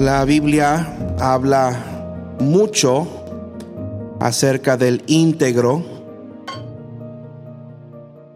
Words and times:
La 0.00 0.24
Biblia 0.24 0.96
habla 1.20 2.38
mucho 2.40 3.06
acerca 4.18 4.78
del 4.78 5.04
íntegro, 5.06 5.84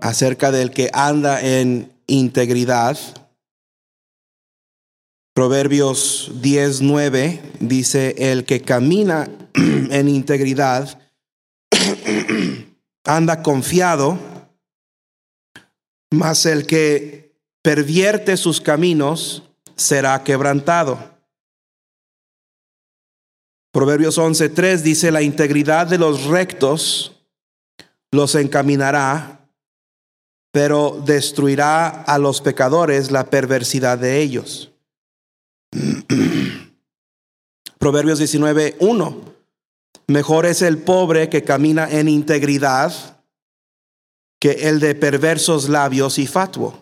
acerca 0.03 0.53
del 0.53 0.73
que 0.73 0.91
anda 0.93 1.41
en 1.41 1.91
integridad. 2.07 2.99
Proverbios 5.33 6.33
10:9 6.43 7.41
dice, 7.61 8.15
el 8.19 8.45
que 8.45 8.61
camina 8.61 9.31
en 9.55 10.09
integridad 10.11 11.01
anda 13.07 13.43
confiado, 13.43 14.19
mas 16.11 16.45
el 16.45 16.67
que 16.67 17.33
pervierte 17.63 18.37
sus 18.37 18.61
caminos 18.61 19.45
será 19.77 20.23
quebrantado. 20.25 21.14
Proverbios 23.75 24.19
11:3 24.19 24.83
dice, 24.83 25.11
la 25.11 25.21
integridad 25.21 25.89
de 25.89 25.99
los 25.99 26.27
rectos 26.27 27.21
los 28.13 28.37
encaminará, 28.37 29.49
pero 30.53 31.03
destruirá 31.05 31.89
a 31.89 32.19
los 32.19 32.41
pecadores 32.41 33.11
la 33.11 33.31
perversidad 33.31 33.99
de 33.99 34.21
ellos. 34.21 34.71
Proverbios 37.79 38.21
19:1 38.21 39.35
Mejor 40.07 40.47
es 40.47 40.63
el 40.63 40.79
pobre 40.79 41.29
que 41.29 41.43
camina 41.43 41.91
en 41.91 42.09
integridad 42.09 43.21
que 44.39 44.69
el 44.69 44.79
de 44.79 44.95
perversos 44.95 45.69
labios 45.69 46.21
y 46.21 46.29
fatuo. 46.29 46.81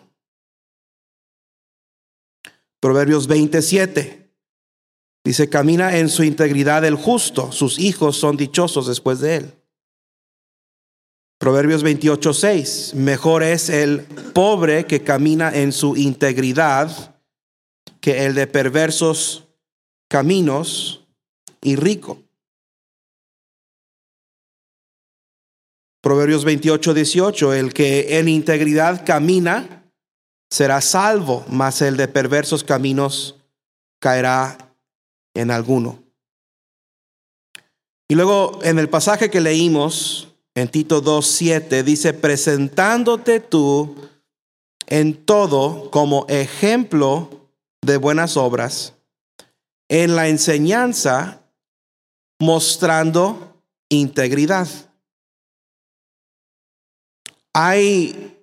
Proverbios 2.79 3.25
27. 3.25 4.22
Dice, 5.23 5.49
camina 5.49 5.97
en 5.97 6.09
su 6.09 6.23
integridad 6.23 6.83
el 6.83 6.95
justo, 6.95 7.51
sus 7.51 7.79
hijos 7.79 8.17
son 8.17 8.35
dichosos 8.35 8.87
después 8.87 9.19
de 9.19 9.37
él. 9.37 9.53
Proverbios 11.37 11.83
28, 11.83 12.33
6. 12.33 12.93
Mejor 12.95 13.43
es 13.43 13.69
el 13.69 14.01
pobre 14.33 14.85
que 14.85 15.03
camina 15.03 15.53
en 15.53 15.71
su 15.71 15.95
integridad 15.95 17.15
que 17.99 18.25
el 18.25 18.33
de 18.33 18.47
perversos 18.47 19.45
caminos 20.09 21.05
y 21.61 21.75
rico. 21.75 22.21
Proverbios 26.01 26.43
28, 26.43 26.93
18. 26.93 27.53
El 27.53 27.73
que 27.73 28.19
en 28.19 28.27
integridad 28.27 29.05
camina 29.05 29.85
será 30.49 30.81
salvo, 30.81 31.45
mas 31.49 31.81
el 31.81 31.95
de 31.95 32.09
perversos 32.09 32.63
caminos 32.63 33.37
caerá 33.99 34.72
en 35.33 35.51
alguno. 35.51 36.03
Y 38.07 38.15
luego 38.15 38.59
en 38.63 38.79
el 38.79 38.89
pasaje 38.89 39.29
que 39.29 39.41
leímos 39.41 40.29
en 40.55 40.67
Tito 40.67 41.03
2.7 41.03 41.83
dice, 41.83 42.13
presentándote 42.13 43.39
tú 43.39 43.95
en 44.85 45.25
todo 45.25 45.89
como 45.89 46.25
ejemplo 46.29 47.49
de 47.81 47.97
buenas 47.97 48.37
obras, 48.37 48.93
en 49.89 50.15
la 50.15 50.27
enseñanza 50.27 51.41
mostrando 52.39 53.61
integridad. 53.89 54.67
Hay 57.53 58.37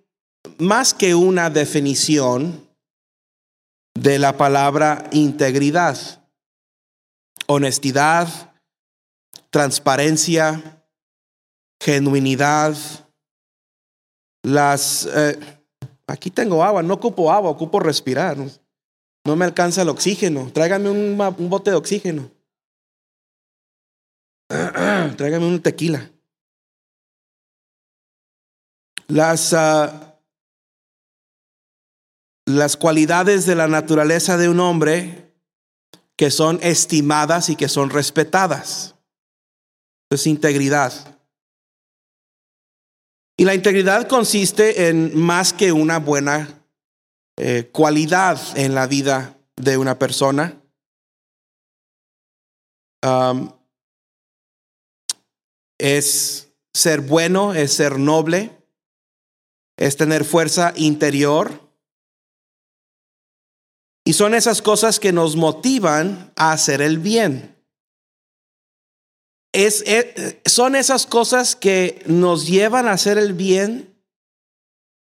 más 0.59 0.95
que 0.95 1.15
una 1.15 1.50
definición 1.50 2.69
de 3.95 4.19
la 4.19 4.37
palabra 4.37 5.09
integridad 5.12 6.19
honestidad, 7.50 8.28
transparencia, 9.50 10.84
genuinidad. 11.83 12.77
Las, 14.44 15.06
eh, 15.06 15.38
aquí 16.06 16.31
tengo 16.31 16.62
agua, 16.62 16.83
no 16.83 16.94
ocupo 16.94 17.33
agua, 17.33 17.50
ocupo 17.50 17.81
respirar. 17.81 18.37
No, 19.27 19.37
me 19.37 19.44
alcanza 19.44 19.83
el 19.83 19.88
oxígeno. 19.88 20.50
Tráigame 20.53 20.91
un, 20.91 21.19
bote 21.50 21.71
de 21.71 21.77
oxígeno. 21.77 22.31
Tráigame 25.17 25.47
un 25.47 25.61
tequila. 25.61 26.09
Las, 29.09 29.53
ah, 29.55 30.17
las 32.47 32.77
cualidades 32.77 33.44
de 33.44 33.56
la 33.56 33.67
naturaleza 33.67 34.37
de 34.37 34.49
un 34.49 34.61
hombre 34.61 35.30
que 36.20 36.31
son 36.31 36.58
estimadas 36.62 37.48
y 37.48 37.56
que 37.56 37.66
son 37.66 37.88
respetadas. 37.88 38.94
Es 40.10 40.26
integridad. 40.26 40.92
Y 43.38 43.47
la 43.47 43.54
integridad 43.54 44.06
consiste 44.06 44.91
en 44.91 45.19
más 45.19 45.54
que 45.54 45.72
una 45.72 45.98
buena 45.98 46.62
eh, 47.38 47.70
cualidad 47.72 48.38
en 48.54 48.75
la 48.75 48.86
vida 48.86 49.38
de 49.56 49.78
una 49.78 49.98
persona. 49.98 50.60
es 55.78 56.52
ser 56.75 57.00
bueno, 57.00 57.54
es 57.54 57.72
ser 57.72 57.98
noble, 57.98 58.62
es 59.78 59.97
tener 59.97 60.26
fuerza 60.26 60.75
interior 60.76 61.69
y 64.05 64.12
son 64.15 64.34
esas 64.34 64.62
cosas 64.62 64.99
que 64.99 65.12
nos 65.12 65.37
motivan 65.37 66.33
a 66.37 66.53
hacer 66.53 66.81
el 66.81 66.99
bien. 66.99 67.56
Es, 69.53 69.83
eh, 69.87 70.41
son 70.47 70.77
esas 70.77 71.06
cosas 71.06 71.56
que 71.56 72.03
nos 72.06 72.47
llevan 72.47 72.88
a 72.88 72.93
hacer 72.93 73.19
el 73.19 73.34
bien 73.34 73.91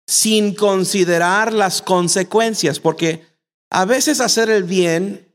sin 0.06 0.54
considerar 0.54 1.52
las 1.52 1.82
consecuencias, 1.82 2.80
porque 2.80 3.26
a 3.70 3.84
veces 3.84 4.20
hacer 4.20 4.48
el 4.48 4.64
bien 4.64 5.28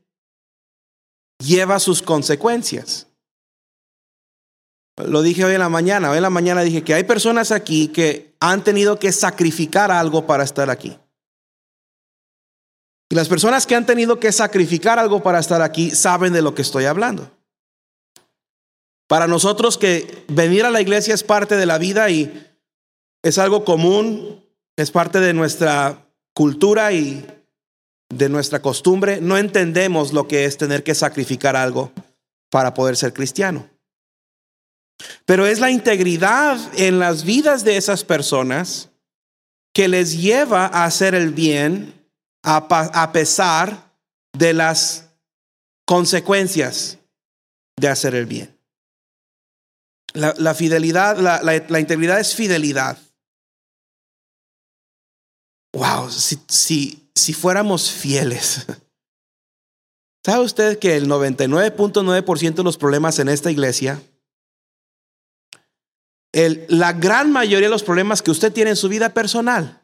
lleva 1.38 1.78
sus 1.78 2.02
consecuencias. 2.02 3.06
Lo 4.96 5.22
dije 5.22 5.44
hoy 5.44 5.54
en 5.54 5.60
la 5.60 5.68
mañana, 5.68 6.10
hoy 6.10 6.16
en 6.16 6.22
la 6.22 6.30
mañana 6.30 6.62
dije 6.62 6.82
que 6.82 6.94
hay 6.94 7.04
personas 7.04 7.50
aquí 7.50 7.88
que 7.88 8.36
han 8.40 8.64
tenido 8.64 8.98
que 8.98 9.12
sacrificar 9.12 9.90
algo 9.90 10.26
para 10.26 10.44
estar 10.44 10.70
aquí. 10.70 10.98
Y 13.10 13.14
las 13.14 13.28
personas 13.28 13.66
que 13.66 13.74
han 13.74 13.86
tenido 13.86 14.18
que 14.18 14.32
sacrificar 14.32 14.98
algo 14.98 15.22
para 15.22 15.38
estar 15.38 15.62
aquí 15.62 15.90
saben 15.90 16.32
de 16.32 16.42
lo 16.42 16.54
que 16.54 16.62
estoy 16.62 16.86
hablando. 16.86 17.30
Para 19.06 19.26
nosotros 19.26 19.76
que 19.76 20.24
venir 20.28 20.64
a 20.64 20.70
la 20.70 20.80
iglesia 20.80 21.14
es 21.14 21.22
parte 21.22 21.56
de 21.56 21.66
la 21.66 21.78
vida 21.78 22.08
y 22.10 22.46
es 23.22 23.38
algo 23.38 23.64
común, 23.64 24.42
es 24.76 24.90
parte 24.90 25.20
de 25.20 25.34
nuestra 25.34 26.06
cultura 26.34 26.92
y 26.92 27.26
de 28.08 28.28
nuestra 28.28 28.60
costumbre, 28.62 29.20
no 29.20 29.36
entendemos 29.36 30.12
lo 30.12 30.28
que 30.28 30.44
es 30.44 30.56
tener 30.56 30.82
que 30.84 30.94
sacrificar 30.94 31.56
algo 31.56 31.92
para 32.50 32.74
poder 32.74 32.96
ser 32.96 33.12
cristiano. 33.12 33.68
Pero 35.26 35.46
es 35.46 35.58
la 35.58 35.70
integridad 35.70 36.58
en 36.76 36.98
las 36.98 37.24
vidas 37.24 37.64
de 37.64 37.76
esas 37.76 38.04
personas 38.04 38.90
que 39.72 39.88
les 39.88 40.20
lleva 40.20 40.66
a 40.66 40.84
hacer 40.84 41.14
el 41.14 41.30
bien 41.30 42.03
a, 42.44 43.10
pesar 43.12 43.90
de 44.32 44.52
las 44.52 45.08
consecuencias 45.86 46.98
de 47.76 47.88
hacer 47.88 48.14
el 48.14 48.26
bien. 48.26 48.56
La, 50.12 50.54
fidelidad, 50.54 51.18
la, 51.18 51.80
integridad 51.80 52.20
es 52.20 52.34
fidelidad. 52.34 52.98
Wow, 55.72 56.08
si, 56.10 56.38
si, 56.48 57.10
si 57.14 57.32
fuéramos 57.32 57.90
fieles. 57.90 58.66
¿Sabe 60.24 60.44
usted 60.44 60.78
que 60.78 60.96
el 60.96 61.08
99.9% 61.08 62.54
de 62.54 62.62
los 62.62 62.78
problemas 62.78 63.18
en 63.18 63.28
esta 63.28 63.50
iglesia, 63.50 64.00
la 66.68 66.92
gran 66.92 67.32
mayoría 67.32 67.66
de 67.68 67.72
los 67.72 67.82
problemas 67.82 68.22
que 68.22 68.30
usted 68.30 68.52
tiene 68.52 68.70
en 68.70 68.76
su 68.76 68.88
vida 68.88 69.12
personal, 69.12 69.83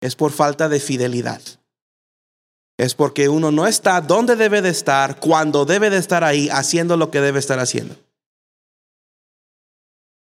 es 0.00 0.16
por 0.16 0.32
falta 0.32 0.68
de 0.68 0.80
fidelidad. 0.80 1.40
Es 2.78 2.94
porque 2.94 3.28
uno 3.28 3.50
no 3.50 3.66
está 3.66 4.00
donde 4.00 4.36
debe 4.36 4.62
de 4.62 4.70
estar, 4.70 5.20
cuando 5.20 5.66
debe 5.66 5.90
de 5.90 5.98
estar 5.98 6.24
ahí, 6.24 6.48
haciendo 6.50 6.96
lo 6.96 7.10
que 7.10 7.20
debe 7.20 7.38
estar 7.38 7.58
haciendo. 7.58 7.94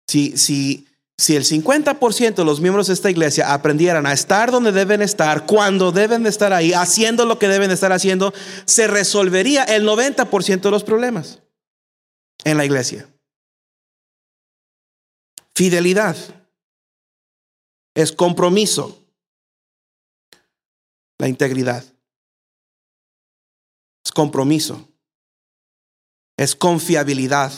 Si, 0.08 0.38
si, 0.38 0.88
si 1.18 1.36
el 1.36 1.44
50% 1.44 2.34
de 2.34 2.44
los 2.44 2.60
miembros 2.60 2.86
de 2.86 2.94
esta 2.94 3.10
iglesia 3.10 3.52
aprendieran 3.52 4.06
a 4.06 4.14
estar 4.14 4.50
donde 4.50 4.72
deben 4.72 5.02
estar, 5.02 5.44
cuando 5.44 5.92
deben 5.92 6.22
de 6.22 6.30
estar 6.30 6.54
ahí, 6.54 6.72
haciendo 6.72 7.26
lo 7.26 7.38
que 7.38 7.46
deben 7.46 7.68
de 7.68 7.74
estar 7.74 7.92
haciendo, 7.92 8.32
se 8.64 8.86
resolvería 8.86 9.64
el 9.64 9.86
90% 9.86 10.60
de 10.62 10.70
los 10.70 10.82
problemas 10.82 11.40
en 12.44 12.56
la 12.56 12.64
iglesia. 12.64 13.06
Fidelidad 15.54 16.16
es 17.94 18.12
compromiso 18.12 18.99
la 21.20 21.28
integridad. 21.28 21.84
es 24.04 24.10
compromiso, 24.10 24.88
es 26.38 26.56
confiabilidad. 26.56 27.52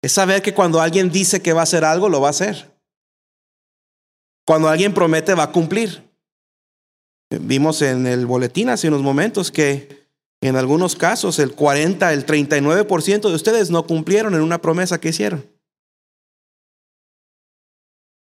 Es 0.00 0.12
saber 0.12 0.40
que 0.40 0.54
cuando 0.54 0.80
alguien 0.80 1.10
dice 1.10 1.42
que 1.42 1.52
va 1.52 1.60
a 1.60 1.64
hacer 1.64 1.84
algo, 1.84 2.08
lo 2.08 2.20
va 2.20 2.28
a 2.28 2.30
hacer. 2.30 2.72
Cuando 4.46 4.68
alguien 4.68 4.94
promete, 4.94 5.34
va 5.34 5.42
a 5.42 5.52
cumplir. 5.52 6.08
Vimos 7.30 7.82
en 7.82 8.06
el 8.06 8.24
boletín 8.26 8.68
hace 8.68 8.86
unos 8.86 9.02
momentos 9.02 9.50
que 9.50 10.08
en 10.40 10.54
algunos 10.54 10.94
casos 10.94 11.40
el 11.40 11.52
40, 11.56 12.12
el 12.12 12.24
39% 12.24 13.28
de 13.28 13.34
ustedes 13.34 13.70
no 13.70 13.88
cumplieron 13.88 14.34
en 14.34 14.40
una 14.42 14.62
promesa 14.62 15.00
que 15.00 15.08
hicieron. 15.08 15.44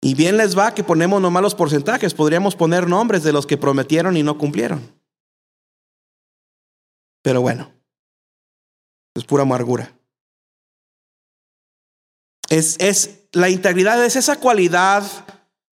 Y 0.03 0.15
bien 0.15 0.35
les 0.35 0.57
va 0.57 0.75
que 0.75 0.83
ponemos 0.83 1.21
nomás 1.21 1.41
los 1.41 1.55
porcentajes, 1.55 2.13
podríamos 2.13 2.57
poner 2.57 2.89
nombres 2.89 3.23
de 3.23 3.31
los 3.31 3.47
que 3.47 3.55
prometieron 3.55 4.17
y 4.17 4.21
no 4.21 4.37
cumplieron. 4.37 4.81
Pero 7.21 7.39
bueno, 7.39 7.71
es 9.15 9.23
pura 9.23 9.43
amargura. 9.43 9.97
Es, 12.49 12.75
es, 12.81 13.29
la 13.31 13.47
integridad 13.47 14.03
es 14.03 14.17
esa 14.17 14.41
cualidad 14.41 15.05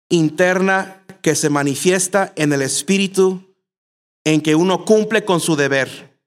interna 0.09 1.03
que 1.23 1.33
se 1.33 1.49
manifiesta 1.49 2.31
en 2.35 2.53
el 2.53 2.61
espíritu 2.61 3.55
en 4.23 4.41
que 4.41 4.53
uno 4.53 4.85
cumple 4.85 5.25
con 5.25 5.39
su 5.39 5.55
deber. 5.55 6.19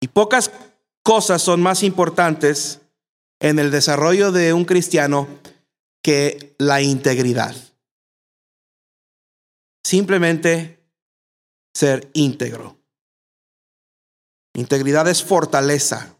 Y 0.00 0.08
pocas 0.08 0.50
cosas 1.04 1.40
son 1.40 1.62
más 1.62 1.84
importantes 1.84 2.79
en 3.40 3.58
el 3.58 3.70
desarrollo 3.70 4.32
de 4.32 4.52
un 4.52 4.64
cristiano 4.64 5.26
que 6.02 6.54
la 6.58 6.82
integridad. 6.82 7.56
Simplemente 9.82 10.78
ser 11.74 12.10
íntegro. 12.12 12.78
Integridad 14.54 15.08
es 15.08 15.24
fortaleza. 15.24 16.16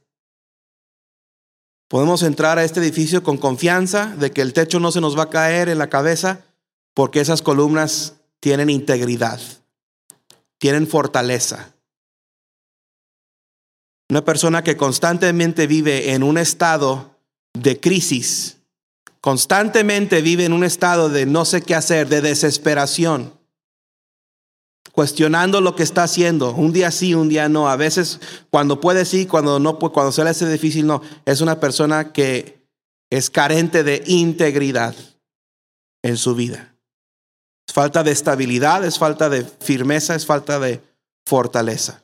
Podemos 1.89 2.23
entrar 2.23 2.59
a 2.59 2.65
este 2.65 2.81
edificio 2.81 3.23
con 3.23 3.37
confianza 3.37 4.15
de 4.17 4.31
que 4.31 4.43
el 4.43 4.53
techo 4.53 4.81
no 4.81 4.93
se 4.93 5.01
nos 5.01 5.19
va 5.19 5.25
a 5.25 5.31
caer 5.31 5.69
en 5.69 5.79
la 5.79 5.91
cabeza 5.91 6.45
porque 6.95 7.21
esas 7.21 7.43
columnas 7.43 8.15
tienen 8.39 8.71
integridad, 8.71 9.41
tienen 10.59 10.87
fortaleza. 10.87 11.75
Una 14.11 14.25
persona 14.25 14.65
que 14.65 14.77
constantemente 14.77 15.69
vive 15.69 16.13
en 16.13 16.25
un 16.25 16.37
estado 16.37 17.17
de 17.55 17.79
crisis, 17.79 18.57
constantemente 19.21 20.21
vive 20.21 20.45
en 20.45 20.53
un 20.53 20.65
estado 20.65 21.09
de 21.09 21.27
no 21.27 21.45
sé 21.45 21.63
qué 21.63 21.77
hacer, 21.77 22.09
de 22.09 22.21
desesperación, 22.21 23.33
cuestionando 24.91 25.61
lo 25.61 25.77
que 25.77 25.85
está 25.85 26.03
haciendo, 26.03 26.53
un 26.53 26.73
día 26.73 26.91
sí, 26.91 27.15
un 27.15 27.29
día 27.29 27.49
no, 27.49 27.69
a 27.69 27.77
veces 27.77 28.19
cuando 28.51 28.81
puede 28.81 29.05
sí, 29.05 29.27
cuando 29.27 29.61
no, 29.61 29.79
cuando 29.79 30.11
se 30.11 30.25
le 30.25 30.31
hace 30.31 30.51
difícil 30.51 30.89
no, 30.89 31.03
es 31.25 31.41
una 31.41 31.61
persona 31.61 32.13
que 32.13 32.67
es 33.11 33.31
carente 33.31 33.85
de 33.85 34.03
integridad 34.07 34.97
en 36.03 36.17
su 36.17 36.35
vida. 36.35 36.75
Es 37.69 37.75
falta 37.75 38.03
de 38.03 38.11
estabilidad, 38.11 38.85
es 38.85 38.99
falta 38.99 39.29
de 39.29 39.45
firmeza, 39.45 40.17
es 40.17 40.27
falta 40.27 40.59
de 40.59 40.81
fortaleza. 41.25 42.03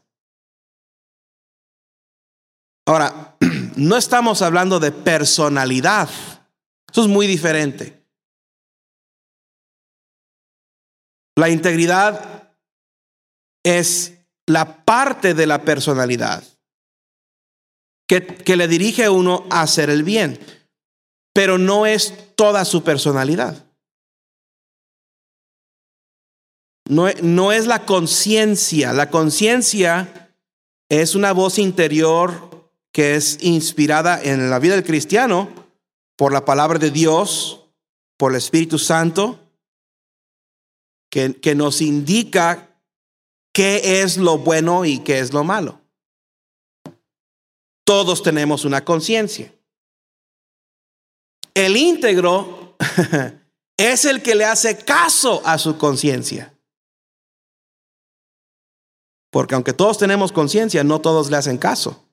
Ahora, 2.87 3.37
no 3.77 3.97
estamos 3.97 4.43
hablando 4.43 4.79
de 4.79 4.93
personalidad. 4.93 6.09
Eso 6.91 7.03
es 7.03 7.09
muy 7.09 7.27
diferente. 7.27 8.03
La 11.37 11.51
integridad 11.51 12.55
es 13.63 14.15
la 14.47 14.85
parte 14.85 15.35
de 15.35 15.47
la 15.47 15.63
personalidad 15.63 16.43
que, 18.09 18.25
que, 18.25 18.57
le 18.57 18.69
dirige 18.69 19.05
a 19.05 19.11
uno 19.11 19.45
a 19.51 19.63
hacer 19.63 19.91
el 19.91 20.05
bien, 20.05 20.39
pero 21.35 21.59
no 21.59 21.85
es 21.85 22.35
toda 22.37 22.65
su 22.65 22.85
personalidad. 22.85 23.67
No, 26.89 27.09
no 27.23 27.51
es 27.51 27.67
la 27.67 27.85
conciencia. 27.85 28.93
La 28.93 29.11
conciencia 29.11 30.33
es 30.89 31.17
una 31.17 31.33
voz 31.33 31.59
interior 31.59 32.56
que 32.97 33.15
es 33.15 33.37
inspirada 33.43 34.23
en 34.23 34.49
la 34.49 34.59
vida 34.59 34.75
del 34.75 34.83
cristiano 34.83 35.51
por 36.17 36.33
la 36.33 36.47
palabra 36.47 36.79
de 36.79 36.91
Dios, 36.91 37.69
por 38.17 38.33
el 38.33 38.39
Espíritu 38.39 38.79
Santo, 38.79 39.39
que, 41.11 41.39
que 41.39 41.55
nos 41.55 41.83
indica 41.83 42.81
qué 43.53 44.01
es 44.01 44.17
lo 44.17 44.39
bueno 44.39 44.87
y 44.87 45.01
qué 45.01 45.19
es 45.19 45.35
lo 45.35 45.45
malo. 45.45 45.79
Todos 47.85 48.23
tenemos 48.23 48.65
una 48.65 48.83
conciencia. 48.83 49.53
El 51.53 51.77
íntegro 51.77 52.79
es 53.77 54.07
el 54.07 54.23
que 54.23 54.35
le 54.35 54.47
hace 54.47 54.79
caso 54.79 55.43
a 55.45 55.59
su 55.59 55.77
conciencia. 55.77 56.59
Porque 59.31 59.55
aunque 59.55 59.75
todos 59.75 59.99
tenemos 59.99 60.33
conciencia, 60.33 60.83
no 60.83 61.03
todos 61.03 61.31
le 61.31 61.37
hacen 61.37 61.59
caso 61.59 62.06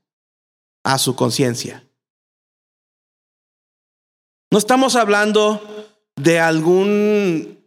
a 0.83 0.97
su 0.97 1.15
conciencia. 1.15 1.88
No 4.51 4.57
estamos 4.57 4.95
hablando 4.95 5.95
de 6.15 6.39
algún 6.39 7.65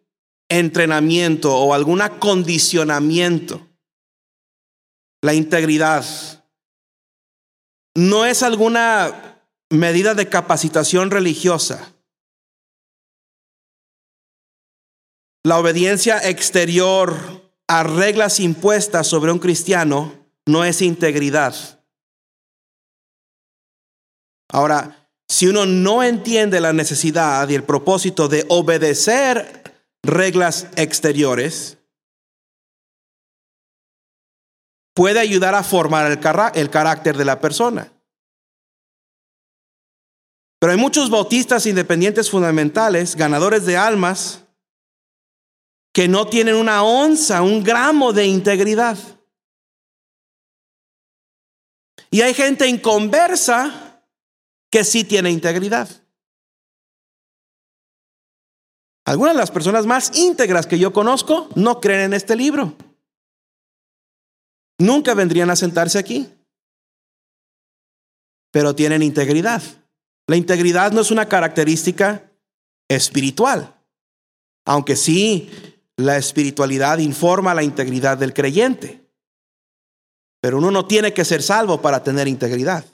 entrenamiento 0.48 1.56
o 1.56 1.74
algún 1.74 2.00
acondicionamiento. 2.00 3.66
La 5.22 5.34
integridad 5.34 6.04
no 7.96 8.26
es 8.26 8.42
alguna 8.42 9.42
medida 9.70 10.14
de 10.14 10.28
capacitación 10.28 11.10
religiosa. 11.10 11.92
La 15.42 15.58
obediencia 15.58 16.18
exterior 16.28 17.16
a 17.68 17.82
reglas 17.82 18.38
impuestas 18.40 19.06
sobre 19.06 19.32
un 19.32 19.38
cristiano 19.38 20.12
no 20.44 20.64
es 20.64 20.82
integridad. 20.82 21.75
Ahora, 24.48 25.08
si 25.28 25.46
uno 25.46 25.66
no 25.66 26.02
entiende 26.02 26.60
la 26.60 26.72
necesidad 26.72 27.48
y 27.48 27.54
el 27.54 27.64
propósito 27.64 28.28
de 28.28 28.44
obedecer 28.48 29.74
reglas 30.02 30.68
exteriores, 30.76 31.78
puede 34.94 35.18
ayudar 35.18 35.54
a 35.54 35.62
formar 35.62 36.10
el, 36.10 36.20
carácter 36.70 37.16
de 37.16 37.24
la 37.24 37.40
persona. 37.40 37.92
Pero 40.58 40.72
hay 40.72 40.78
muchos 40.78 41.10
bautistas 41.10 41.66
independientes 41.66 42.30
fundamentales, 42.30 43.14
ganadores 43.14 43.66
de 43.66 43.76
almas, 43.76 44.44
que 45.92 46.08
no 46.08 46.26
tienen 46.28 46.54
una 46.54 46.82
onza, 46.82 47.42
un 47.42 47.62
gramo 47.62 48.12
de 48.12 48.26
integridad. 48.26 48.96
Y 52.10 52.22
hay 52.22 52.32
gente 52.32 52.66
inconversa 52.66 53.85
que 54.70 54.84
sí 54.84 55.04
tiene 55.04 55.30
integridad. 55.30 55.88
Algunas 59.04 59.34
de 59.34 59.40
las 59.40 59.52
personas 59.52 59.86
más 59.86 60.16
íntegras 60.16 60.66
que 60.66 60.78
yo 60.78 60.92
conozco 60.92 61.48
no 61.54 61.80
creen 61.80 62.00
en 62.00 62.14
este 62.14 62.34
libro. 62.34 62.76
Nunca 64.78 65.14
vendrían 65.14 65.48
a 65.50 65.56
sentarse 65.56 65.98
aquí. 65.98 66.28
Pero 68.50 68.74
tienen 68.74 69.02
integridad. 69.02 69.62
La 70.26 70.36
integridad 70.36 70.90
no 70.90 71.02
es 71.02 71.12
una 71.12 71.28
característica 71.28 72.30
espiritual. 72.88 73.74
Aunque 74.64 74.96
sí, 74.96 75.50
la 75.96 76.16
espiritualidad 76.16 76.98
informa 76.98 77.54
la 77.54 77.62
integridad 77.62 78.18
del 78.18 78.34
creyente. 78.34 79.08
Pero 80.40 80.58
uno 80.58 80.72
no 80.72 80.86
tiene 80.86 81.14
que 81.14 81.24
ser 81.24 81.42
salvo 81.42 81.80
para 81.80 82.02
tener 82.02 82.26
integridad. 82.26 82.84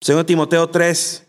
Segundo 0.00 0.26
Timoteo 0.26 0.68
3, 0.68 1.24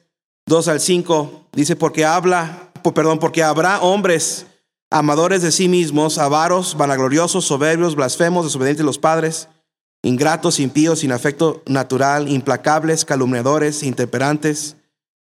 2 0.46 0.68
al 0.68 0.80
5, 0.80 1.48
dice, 1.54 1.76
porque 1.76 2.06
habla, 2.06 2.72
perdón, 2.94 3.20
porque 3.20 3.44
habrá 3.44 3.82
hombres 3.82 4.46
amadores 4.92 5.42
de 5.42 5.52
sí 5.52 5.68
mismos, 5.68 6.18
avaros, 6.18 6.76
vanagloriosos, 6.76 7.46
soberbios, 7.46 7.96
blasfemos, 7.96 8.46
desobedientes 8.46 8.84
a 8.84 8.86
los 8.86 9.00
padres, 9.00 9.48
ingratos, 10.02 10.60
impíos, 10.60 11.00
sin 11.00 11.12
afecto 11.12 11.64
natural, 11.68 12.28
implacables, 12.30 13.06
calumniadores, 13.06 13.84
intemperantes, 13.84 14.78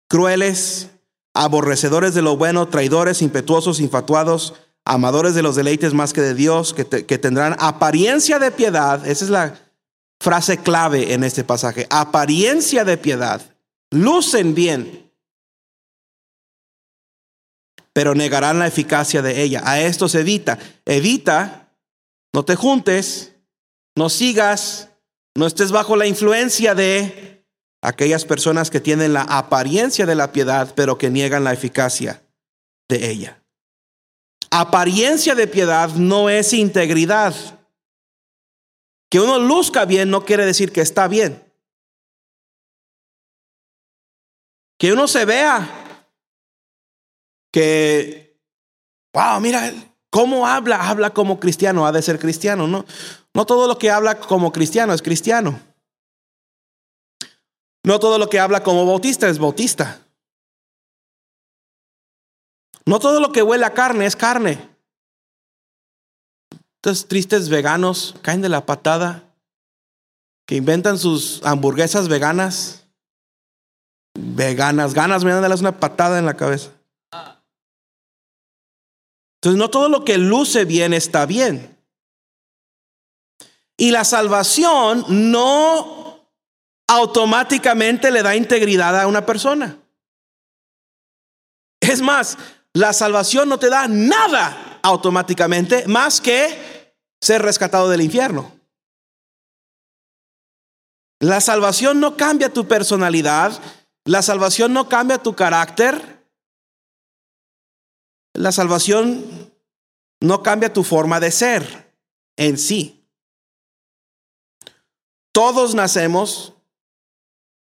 crueles, 0.07 0.89
aborrecedores 1.33 2.13
de 2.13 2.21
lo 2.21 2.37
bueno, 2.37 2.67
traidores, 2.67 3.21
impetuosos, 3.21 3.79
infatuados, 3.79 4.53
amadores 4.85 5.33
de 5.33 5.41
los 5.41 5.55
deleites 5.55 5.93
más 5.93 6.13
que 6.13 6.21
de 6.21 6.35
Dios, 6.35 6.73
que, 6.73 6.85
que 6.85 7.17
tendrán 7.17 7.55
apariencia 7.59 8.37
de 8.37 8.51
piedad. 8.51 9.05
Esa 9.07 9.25
es 9.25 9.31
la 9.31 9.64
frase 10.25 10.57
clave 10.57 11.13
en 11.13 11.23
este 11.23 11.43
pasaje, 11.43 11.85
apariencia 11.91 12.83
de 12.83 12.97
piedad, 12.97 13.39
lucen 13.91 14.55
bien, 14.55 15.11
pero 17.93 18.15
negarán 18.15 18.57
la 18.57 18.65
eficacia 18.65 19.21
de 19.21 19.43
ella. 19.43 19.61
A 19.63 19.79
esto 19.81 20.09
se 20.09 20.21
evita. 20.21 20.57
Evita, 20.83 21.71
no 22.33 22.43
te 22.43 22.55
juntes, 22.55 23.35
no 23.95 24.09
sigas, 24.09 24.89
no 25.35 25.45
estés 25.45 25.71
bajo 25.71 25.95
la 25.95 26.07
influencia 26.07 26.73
de 26.73 27.45
aquellas 27.83 28.25
personas 28.25 28.71
que 28.71 28.79
tienen 28.79 29.13
la 29.13 29.21
apariencia 29.21 30.07
de 30.07 30.15
la 30.15 30.31
piedad, 30.31 30.73
pero 30.75 30.97
que 30.97 31.11
niegan 31.11 31.43
la 31.43 31.53
eficacia 31.53 32.23
de 32.89 33.11
ella. 33.11 33.43
Apariencia 34.49 35.35
de 35.35 35.45
piedad 35.45 35.89
no 35.91 36.31
es 36.31 36.51
integridad. 36.51 37.35
Que 39.15 39.21
uno 39.21 39.39
luzca 39.39 39.85
bien 39.85 40.09
no 40.09 40.25
quiere 40.25 40.45
decir 40.45 40.73
que 40.73 40.81
está 40.81 41.07
bien. 41.07 41.41
Que 44.77 44.91
uno 44.91 45.07
se 45.07 45.23
vea 45.23 45.65
que, 47.49 48.37
wow, 49.13 49.39
mira, 49.39 49.71
¿cómo 50.09 50.45
habla? 50.45 50.89
Habla 50.89 51.13
como 51.13 51.39
cristiano, 51.39 51.87
ha 51.87 51.93
de 51.93 52.01
ser 52.01 52.19
cristiano. 52.19 52.67
No, 52.67 52.83
no 53.33 53.45
todo 53.45 53.69
lo 53.69 53.77
que 53.77 53.89
habla 53.89 54.19
como 54.19 54.51
cristiano 54.51 54.93
es 54.93 55.01
cristiano. 55.01 55.61
No 57.85 57.99
todo 58.01 58.17
lo 58.17 58.27
que 58.27 58.41
habla 58.41 58.63
como 58.63 58.85
bautista 58.85 59.29
es 59.29 59.39
bautista. 59.39 60.01
No 62.85 62.99
todo 62.99 63.21
lo 63.21 63.31
que 63.31 63.43
huele 63.43 63.63
a 63.63 63.73
carne 63.73 64.07
es 64.07 64.17
carne. 64.17 64.74
Estos 66.85 67.07
tristes 67.07 67.49
veganos 67.49 68.13
caen 68.21 68.43
de 68.43 68.49
la 68.49 68.67
patada 68.67 69.23
que 70.45 70.55
inventan 70.55 70.99
sus 70.99 71.41
hamburguesas 71.43 72.07
veganas. 72.07 72.85
Veganas, 74.13 74.93
ganas 74.93 75.23
me 75.23 75.31
dan 75.31 75.39
de 75.39 75.41
darles 75.41 75.61
una 75.61 75.79
patada 75.79 76.19
en 76.19 76.27
la 76.27 76.37
cabeza. 76.37 76.69
Entonces 79.41 79.57
no 79.57 79.71
todo 79.71 79.89
lo 79.89 80.05
que 80.05 80.19
luce 80.19 80.63
bien 80.65 80.93
está 80.93 81.25
bien. 81.25 81.75
Y 83.77 83.89
la 83.89 84.03
salvación 84.03 85.05
no 85.09 86.19
automáticamente 86.87 88.11
le 88.11 88.21
da 88.21 88.35
integridad 88.35 89.01
a 89.01 89.07
una 89.07 89.25
persona. 89.25 89.75
Es 91.81 92.03
más, 92.03 92.37
la 92.73 92.93
salvación 92.93 93.49
no 93.49 93.57
te 93.57 93.71
da 93.71 93.87
nada 93.87 94.79
automáticamente 94.83 95.87
más 95.87 96.21
que 96.21 96.74
ser 97.25 97.41
rescatado 97.41 97.89
del 97.89 98.01
infierno. 98.01 98.51
La 101.19 101.41
salvación 101.41 101.99
no 101.99 102.17
cambia 102.17 102.53
tu 102.53 102.67
personalidad, 102.67 103.59
la 104.03 104.21
salvación 104.21 104.73
no 104.73 104.87
cambia 104.89 105.17
tu 105.17 105.35
carácter, 105.35 106.23
la 108.35 108.51
salvación 108.51 109.51
no 110.21 110.43
cambia 110.43 110.71
tu 110.71 110.83
forma 110.83 111.19
de 111.19 111.31
ser 111.31 111.95
en 112.37 112.59
sí. 112.59 113.03
Todos 115.33 115.73
nacemos 115.73 116.53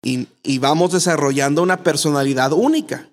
y, 0.02 0.30
y 0.42 0.60
vamos 0.60 0.94
desarrollando 0.94 1.62
una 1.64 1.84
personalidad 1.84 2.54
única. 2.54 3.09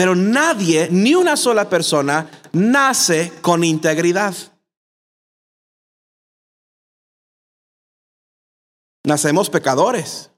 Pero 0.00 0.16
nadie, 0.16 0.88
ni 0.90 1.14
una 1.14 1.36
sola 1.36 1.68
persona, 1.68 2.26
nace 2.52 3.30
con 3.42 3.62
integridad. 3.62 4.34
Nacemos 9.04 9.50
pecadores. 9.50 10.30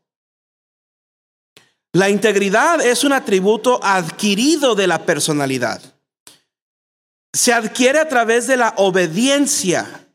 La 1.92 2.10
integridad 2.10 2.84
es 2.84 3.04
un 3.04 3.12
atributo 3.12 3.78
adquirido 3.84 4.74
de 4.74 4.88
la 4.88 5.06
personalidad. 5.06 5.80
Se 7.32 7.52
adquiere 7.52 8.00
a 8.00 8.08
través 8.08 8.48
de 8.48 8.56
la 8.56 8.74
obediencia. 8.78 10.08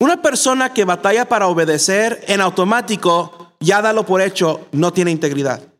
Una 0.00 0.20
persona 0.20 0.74
que 0.74 0.84
batalla 0.84 1.28
para 1.28 1.46
obedecer 1.46 2.24
en 2.26 2.40
automático, 2.40 3.52
ya 3.60 3.80
dalo 3.80 4.04
por 4.04 4.20
hecho, 4.20 4.66
no 4.72 4.92
tiene 4.92 5.12
integridad. 5.12 5.75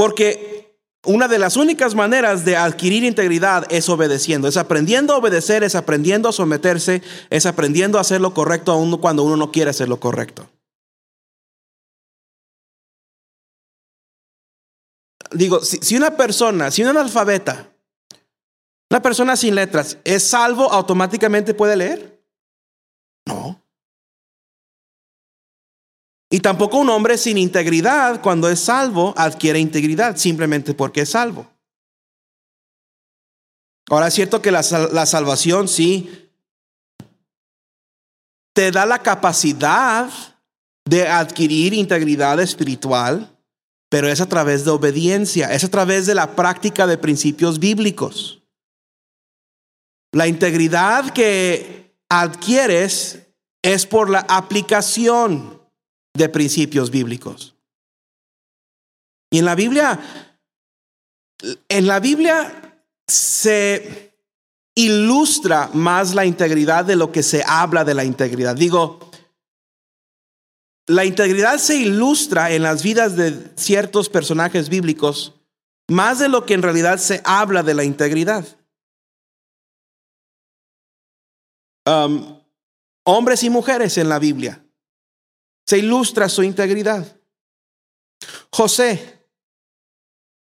Porque 0.00 0.78
una 1.04 1.28
de 1.28 1.38
las 1.38 1.58
únicas 1.58 1.94
maneras 1.94 2.46
de 2.46 2.56
adquirir 2.56 3.04
integridad 3.04 3.66
es 3.70 3.86
obedeciendo, 3.90 4.48
es 4.48 4.56
aprendiendo 4.56 5.12
a 5.12 5.18
obedecer, 5.18 5.62
es 5.62 5.74
aprendiendo 5.74 6.30
a 6.30 6.32
someterse, 6.32 7.02
es 7.28 7.44
aprendiendo 7.44 7.98
a 7.98 8.00
hacer 8.00 8.18
lo 8.22 8.32
correcto 8.32 8.72
aun 8.72 8.96
cuando 8.96 9.24
uno 9.24 9.36
no 9.36 9.52
quiere 9.52 9.68
hacer 9.68 9.90
lo 9.90 10.00
correcto. 10.00 10.48
Digo, 15.32 15.60
si, 15.60 15.94
una 15.94 16.16
persona, 16.16 16.70
si 16.70 16.80
un 16.80 16.88
analfabeta, 16.88 17.70
una 18.90 19.02
persona 19.02 19.36
sin 19.36 19.54
letras, 19.54 19.98
¿es 20.04 20.26
salvo 20.26 20.72
automáticamente 20.72 21.52
puede 21.52 21.76
leer? 21.76 22.24
No. 23.26 23.59
Y 26.30 26.38
tampoco 26.40 26.78
un 26.78 26.88
hombre 26.90 27.18
sin 27.18 27.36
integridad, 27.36 28.22
cuando 28.22 28.48
es 28.48 28.60
salvo, 28.60 29.12
adquiere 29.16 29.58
integridad 29.58 30.16
simplemente 30.16 30.74
porque 30.74 31.00
es 31.00 31.10
salvo. 31.10 31.50
Ahora 33.90 34.06
es 34.06 34.14
cierto 34.14 34.40
que 34.40 34.52
la, 34.52 34.62
la 34.92 35.06
salvación 35.06 35.66
sí 35.66 36.30
te 38.54 38.70
da 38.70 38.86
la 38.86 39.00
capacidad 39.00 40.08
de 40.84 41.08
adquirir 41.08 41.74
integridad 41.74 42.38
espiritual, 42.38 43.36
pero 43.88 44.08
es 44.08 44.20
a 44.20 44.28
través 44.28 44.64
de 44.64 44.70
obediencia, 44.70 45.52
es 45.52 45.64
a 45.64 45.68
través 45.70 46.06
de 46.06 46.14
la 46.14 46.36
práctica 46.36 46.86
de 46.86 46.96
principios 46.96 47.58
bíblicos. 47.58 48.44
La 50.12 50.28
integridad 50.28 51.10
que 51.12 51.96
adquieres 52.08 53.26
es 53.62 53.86
por 53.86 54.08
la 54.08 54.20
aplicación 54.28 55.59
de 56.14 56.28
principios 56.28 56.90
bíblicos. 56.90 57.54
Y 59.30 59.38
en 59.38 59.44
la 59.44 59.54
Biblia, 59.54 60.00
en 61.68 61.86
la 61.86 62.00
Biblia 62.00 62.82
se 63.06 64.16
ilustra 64.74 65.70
más 65.72 66.14
la 66.14 66.24
integridad 66.24 66.84
de 66.84 66.96
lo 66.96 67.12
que 67.12 67.22
se 67.22 67.44
habla 67.46 67.84
de 67.84 67.94
la 67.94 68.04
integridad. 68.04 68.56
Digo, 68.56 69.10
la 70.86 71.04
integridad 71.04 71.58
se 71.58 71.76
ilustra 71.76 72.50
en 72.50 72.62
las 72.62 72.82
vidas 72.82 73.16
de 73.16 73.52
ciertos 73.56 74.08
personajes 74.08 74.68
bíblicos 74.68 75.34
más 75.88 76.20
de 76.20 76.28
lo 76.28 76.46
que 76.46 76.54
en 76.54 76.62
realidad 76.62 76.98
se 76.98 77.20
habla 77.24 77.62
de 77.62 77.74
la 77.74 77.84
integridad. 77.84 78.46
Um, 81.84 82.40
hombres 83.04 83.42
y 83.42 83.50
mujeres 83.50 83.98
en 83.98 84.08
la 84.08 84.18
Biblia 84.20 84.64
se 85.70 85.78
ilustra 85.78 86.28
su 86.28 86.42
integridad. 86.42 87.16
José. 88.50 89.24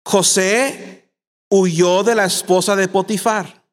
José 0.05 1.15
huyó 1.49 2.03
de 2.03 2.17
la 2.17 2.25
esposa 2.25 2.75
de 2.75 2.89
Potifar. 2.89 3.65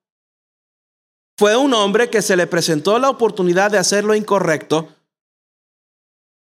Fue 1.39 1.57
un 1.57 1.73
hombre 1.73 2.11
que 2.11 2.21
se 2.21 2.35
le 2.35 2.45
presentó 2.45 2.99
la 2.99 3.09
oportunidad 3.09 3.71
de 3.71 3.79
hacer 3.79 4.03
lo 4.03 4.13
incorrecto 4.13 4.95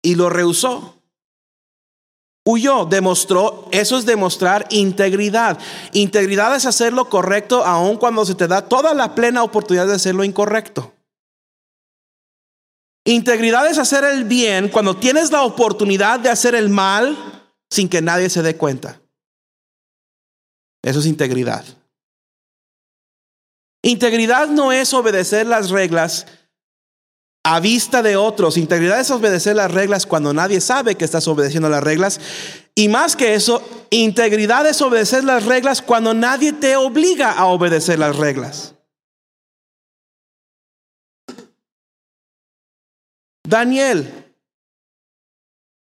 y 0.00 0.14
lo 0.14 0.30
rehusó. 0.30 1.02
Huyó, 2.46 2.84
demostró, 2.84 3.68
eso 3.72 3.98
es 3.98 4.06
demostrar 4.06 4.64
integridad. 4.70 5.58
Integridad 5.92 6.54
es 6.54 6.66
hacer 6.66 6.92
lo 6.92 7.08
correcto 7.08 7.64
aun 7.64 7.96
cuando 7.96 8.24
se 8.24 8.36
te 8.36 8.46
da 8.46 8.68
toda 8.68 8.94
la 8.94 9.16
plena 9.16 9.42
oportunidad 9.42 9.88
de 9.88 9.94
hacer 9.94 10.14
lo 10.14 10.22
incorrecto. 10.22 10.93
Integridad 13.04 13.66
es 13.66 13.78
hacer 13.78 14.02
el 14.04 14.24
bien 14.24 14.68
cuando 14.68 14.96
tienes 14.96 15.30
la 15.30 15.42
oportunidad 15.42 16.20
de 16.20 16.30
hacer 16.30 16.54
el 16.54 16.70
mal 16.70 17.16
sin 17.70 17.88
que 17.88 18.00
nadie 18.00 18.30
se 18.30 18.42
dé 18.42 18.56
cuenta. 18.56 19.00
Eso 20.82 21.00
es 21.00 21.06
integridad. 21.06 21.64
Integridad 23.82 24.48
no 24.48 24.72
es 24.72 24.94
obedecer 24.94 25.46
las 25.46 25.70
reglas 25.70 26.26
a 27.44 27.60
vista 27.60 28.02
de 28.02 28.16
otros. 28.16 28.56
Integridad 28.56 28.98
es 28.98 29.10
obedecer 29.10 29.56
las 29.56 29.70
reglas 29.70 30.06
cuando 30.06 30.32
nadie 30.32 30.62
sabe 30.62 30.94
que 30.94 31.04
estás 31.04 31.28
obedeciendo 31.28 31.68
las 31.68 31.84
reglas. 31.84 32.18
Y 32.74 32.88
más 32.88 33.16
que 33.16 33.34
eso, 33.34 33.62
integridad 33.90 34.66
es 34.66 34.80
obedecer 34.80 35.24
las 35.24 35.44
reglas 35.44 35.82
cuando 35.82 36.14
nadie 36.14 36.54
te 36.54 36.76
obliga 36.76 37.32
a 37.32 37.46
obedecer 37.46 37.98
las 37.98 38.16
reglas. 38.16 38.74
Daniel. 43.46 44.32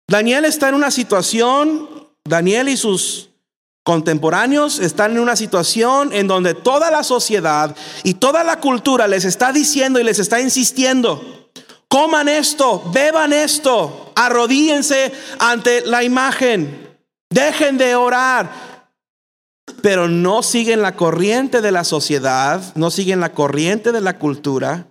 Daniel 0.08 0.46
está 0.46 0.70
en 0.70 0.76
una 0.76 0.92
situación, 0.92 1.90
Daniel 2.24 2.70
y 2.70 2.78
sus 2.78 3.30
contemporáneos 3.84 4.80
están 4.80 5.12
en 5.12 5.20
una 5.20 5.36
situación 5.36 6.14
en 6.14 6.28
donde 6.28 6.54
toda 6.54 6.90
la 6.92 7.04
sociedad 7.04 7.76
y 8.04 8.16
toda 8.16 8.44
la 8.44 8.60
cultura 8.60 9.08
les 9.08 9.26
está 9.26 9.52
diciendo 9.52 10.00
y 10.00 10.04
les 10.04 10.20
está 10.20 10.40
insistiendo, 10.40 11.50
coman 11.88 12.30
esto, 12.30 12.84
beban 12.94 13.34
esto, 13.34 14.14
arrodíense 14.16 15.12
ante 15.40 15.86
la 15.86 16.04
imagen, 16.04 16.98
dejen 17.30 17.78
de 17.78 17.96
orar, 17.96 18.52
pero 19.82 20.08
no 20.08 20.44
siguen 20.44 20.82
la 20.82 20.96
corriente 20.96 21.62
de 21.62 21.72
la 21.72 21.84
sociedad, 21.84 22.62
no 22.76 22.90
siguen 22.90 23.20
la 23.20 23.34
corriente 23.34 23.92
de 23.92 24.02
la 24.02 24.18
cultura, 24.18 24.88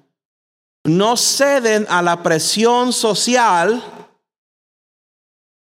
no 0.85 1.17
ceden 1.17 1.87
a 1.89 2.03
la 2.03 2.23
presión 2.23 2.93
social 2.93 3.83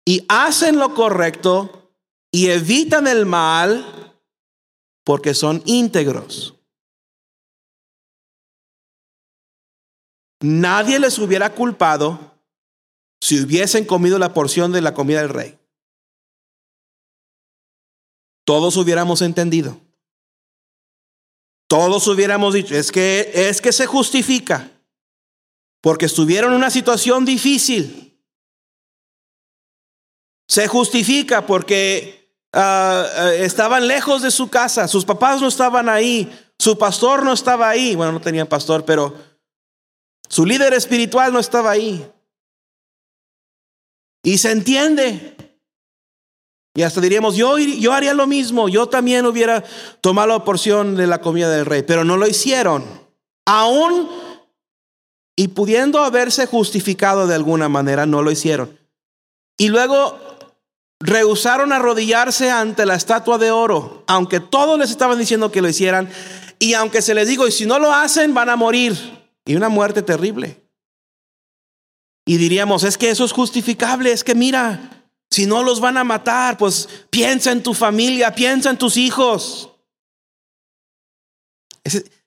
y 0.04 0.24
hacen 0.28 0.78
lo 0.78 0.94
correcto 0.94 1.92
y 2.30 2.48
evitan 2.48 3.06
el 3.06 3.26
mal 3.26 4.14
porque 5.04 5.34
son 5.34 5.62
íntegros. 5.66 6.54
Nadie 10.40 10.98
les 10.98 11.18
hubiera 11.18 11.54
culpado 11.54 12.32
si 13.20 13.40
hubiesen 13.40 13.84
comido 13.84 14.18
la 14.18 14.34
porción 14.34 14.72
de 14.72 14.80
la 14.80 14.94
comida 14.94 15.20
del 15.20 15.28
rey. 15.28 15.58
Todos 18.44 18.76
hubiéramos 18.76 19.22
entendido. 19.22 19.78
Todos 21.68 22.06
hubiéramos 22.08 22.54
dicho, 22.54 22.74
es 22.74 22.90
que 22.90 23.30
es 23.32 23.60
que 23.60 23.72
se 23.72 23.86
justifica 23.86 24.70
porque 25.82 26.06
estuvieron 26.06 26.52
en 26.52 26.58
una 26.58 26.70
situación 26.70 27.26
difícil. 27.26 28.16
Se 30.48 30.68
justifica 30.68 31.44
porque 31.44 32.30
ah, 32.52 33.04
ah, 33.14 33.34
estaban 33.34 33.86
lejos 33.88 34.22
de 34.22 34.30
su 34.30 34.48
casa, 34.48 34.88
sus 34.88 35.04
papás 35.04 35.42
no 35.42 35.48
estaban 35.48 35.88
ahí, 35.88 36.32
su 36.58 36.78
pastor 36.78 37.24
no 37.24 37.32
estaba 37.32 37.68
ahí, 37.68 37.96
bueno, 37.96 38.12
no 38.12 38.20
tenían 38.20 38.46
pastor, 38.46 38.84
pero 38.84 39.14
su 40.28 40.46
líder 40.46 40.72
espiritual 40.72 41.32
no 41.32 41.40
estaba 41.40 41.72
ahí. 41.72 42.06
Y 44.22 44.38
se 44.38 44.52
entiende. 44.52 45.36
Y 46.74 46.82
hasta 46.82 47.00
diríamos, 47.00 47.34
yo, 47.34 47.58
yo 47.58 47.92
haría 47.92 48.14
lo 48.14 48.28
mismo, 48.28 48.68
yo 48.68 48.88
también 48.88 49.26
hubiera 49.26 49.64
tomado 50.00 50.28
la 50.28 50.44
porción 50.44 50.94
de 50.94 51.08
la 51.08 51.20
comida 51.20 51.50
del 51.50 51.66
rey, 51.66 51.82
pero 51.82 52.04
no 52.04 52.16
lo 52.16 52.28
hicieron. 52.28 52.84
Aún 53.44 54.08
y 55.36 55.48
pudiendo 55.48 56.00
haberse 56.00 56.46
justificado 56.46 57.26
de 57.26 57.34
alguna 57.34 57.68
manera, 57.68 58.06
no 58.06 58.22
lo 58.22 58.30
hicieron. 58.30 58.78
Y 59.58 59.68
luego 59.68 60.18
rehusaron 61.00 61.72
arrodillarse 61.72 62.50
ante 62.50 62.86
la 62.86 62.94
estatua 62.94 63.38
de 63.38 63.50
oro, 63.50 64.04
aunque 64.06 64.40
todos 64.40 64.78
les 64.78 64.90
estaban 64.90 65.18
diciendo 65.18 65.50
que 65.50 65.62
lo 65.62 65.68
hicieran, 65.68 66.08
y 66.58 66.74
aunque 66.74 67.02
se 67.02 67.14
les 67.14 67.28
dijo, 67.28 67.46
y 67.46 67.52
si 67.52 67.66
no 67.66 67.78
lo 67.78 67.92
hacen, 67.92 68.34
van 68.34 68.48
a 68.48 68.56
morir, 68.56 68.96
y 69.44 69.56
una 69.56 69.68
muerte 69.68 70.02
terrible. 70.02 70.62
Y 72.24 72.36
diríamos, 72.36 72.84
es 72.84 72.96
que 72.96 73.10
eso 73.10 73.24
es 73.24 73.32
justificable, 73.32 74.12
es 74.12 74.22
que 74.22 74.36
mira, 74.36 75.04
si 75.30 75.46
no 75.46 75.64
los 75.64 75.80
van 75.80 75.96
a 75.96 76.04
matar, 76.04 76.56
pues 76.56 76.88
piensa 77.10 77.50
en 77.50 77.62
tu 77.62 77.74
familia, 77.74 78.34
piensa 78.34 78.70
en 78.70 78.78
tus 78.78 78.96
hijos. 78.96 79.70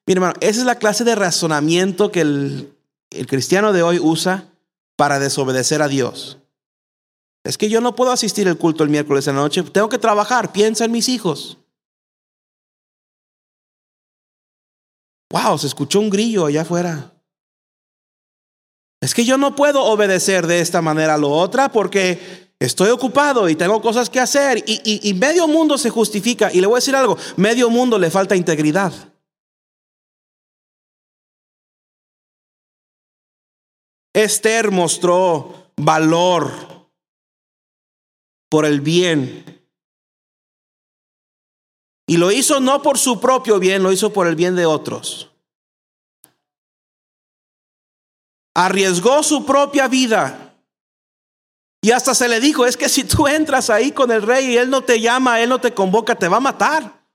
mira, 0.05 0.17
hermano, 0.17 0.33
esa 0.41 0.59
es 0.59 0.65
la 0.65 0.75
clase 0.75 1.05
de 1.05 1.15
razonamiento 1.15 2.11
que 2.11 2.21
el 2.21 2.74
el 3.17 3.27
cristiano 3.27 3.73
de 3.73 3.83
hoy 3.83 3.99
usa 3.99 4.49
para 4.95 5.19
desobedecer 5.19 5.81
a 5.81 5.87
Dios. 5.87 6.37
Es 7.43 7.57
que 7.57 7.69
yo 7.69 7.79
no 7.79 7.95
puedo 7.95 8.11
asistir 8.11 8.47
al 8.47 8.57
culto 8.57 8.83
el 8.83 8.89
miércoles 8.89 9.27
en 9.27 9.35
la 9.35 9.41
noche, 9.41 9.61
tengo 9.63 9.89
que 9.89 9.99
trabajar, 9.99 10.51
piensa 10.51 10.85
en 10.85 10.91
mis 10.91 11.07
hijos. 11.09 11.57
Wow, 15.29 15.57
se 15.57 15.67
escuchó 15.67 15.99
un 15.99 16.09
grillo 16.09 16.45
allá 16.45 16.61
afuera. 16.61 17.11
Es 19.01 19.13
que 19.13 19.25
yo 19.25 19.37
no 19.37 19.55
puedo 19.55 19.83
obedecer 19.83 20.47
de 20.47 20.59
esta 20.59 20.81
manera 20.81 21.15
a 21.15 21.17
lo 21.17 21.29
otra 21.29 21.71
porque 21.71 22.49
estoy 22.59 22.89
ocupado 22.89 23.47
y 23.49 23.55
tengo 23.55 23.81
cosas 23.81 24.09
que 24.09 24.19
hacer 24.19 24.63
y, 24.65 25.07
y 25.07 25.13
medio 25.13 25.47
mundo 25.47 25.77
se 25.77 25.89
justifica. 25.89 26.51
Y 26.51 26.61
le 26.61 26.67
voy 26.67 26.75
a 26.75 26.77
decir 26.77 26.95
algo, 26.95 27.17
medio 27.35 27.69
mundo 27.69 27.99
le 27.99 28.09
falta 28.09 28.35
integridad. 28.35 28.91
Esther 34.15 34.71
mostró 34.71 35.71
valor 35.75 36.49
por 38.49 38.65
el 38.65 38.79
bien. 38.79 39.43
Y 42.07 42.15
lo 42.15 42.31
hizo 42.31 42.61
no 42.61 42.81
por 42.81 42.97
su 42.97 43.19
propio 43.19 43.59
bien, 43.59 43.83
lo 43.83 43.91
hizo 43.91 44.13
por 44.13 44.27
el 44.27 44.35
bien 44.35 44.55
de 44.55 44.65
otros. 44.65 45.29
Arriesgó 48.55 49.21
su 49.21 49.45
propia 49.45 49.89
vida. 49.89 50.55
Y 51.81 51.91
hasta 51.91 52.15
se 52.15 52.29
le 52.29 52.39
dijo, 52.39 52.65
es 52.65 52.77
que 52.77 52.87
si 52.87 53.03
tú 53.03 53.27
entras 53.27 53.69
ahí 53.69 53.91
con 53.91 54.11
el 54.11 54.21
rey 54.21 54.45
y 54.45 54.57
él 54.57 54.69
no 54.69 54.81
te 54.81 55.01
llama, 55.01 55.41
él 55.41 55.49
no 55.49 55.59
te 55.59 55.73
convoca, 55.73 56.15
te 56.15 56.29
va 56.29 56.37
a 56.37 56.39
matar. 56.39 57.05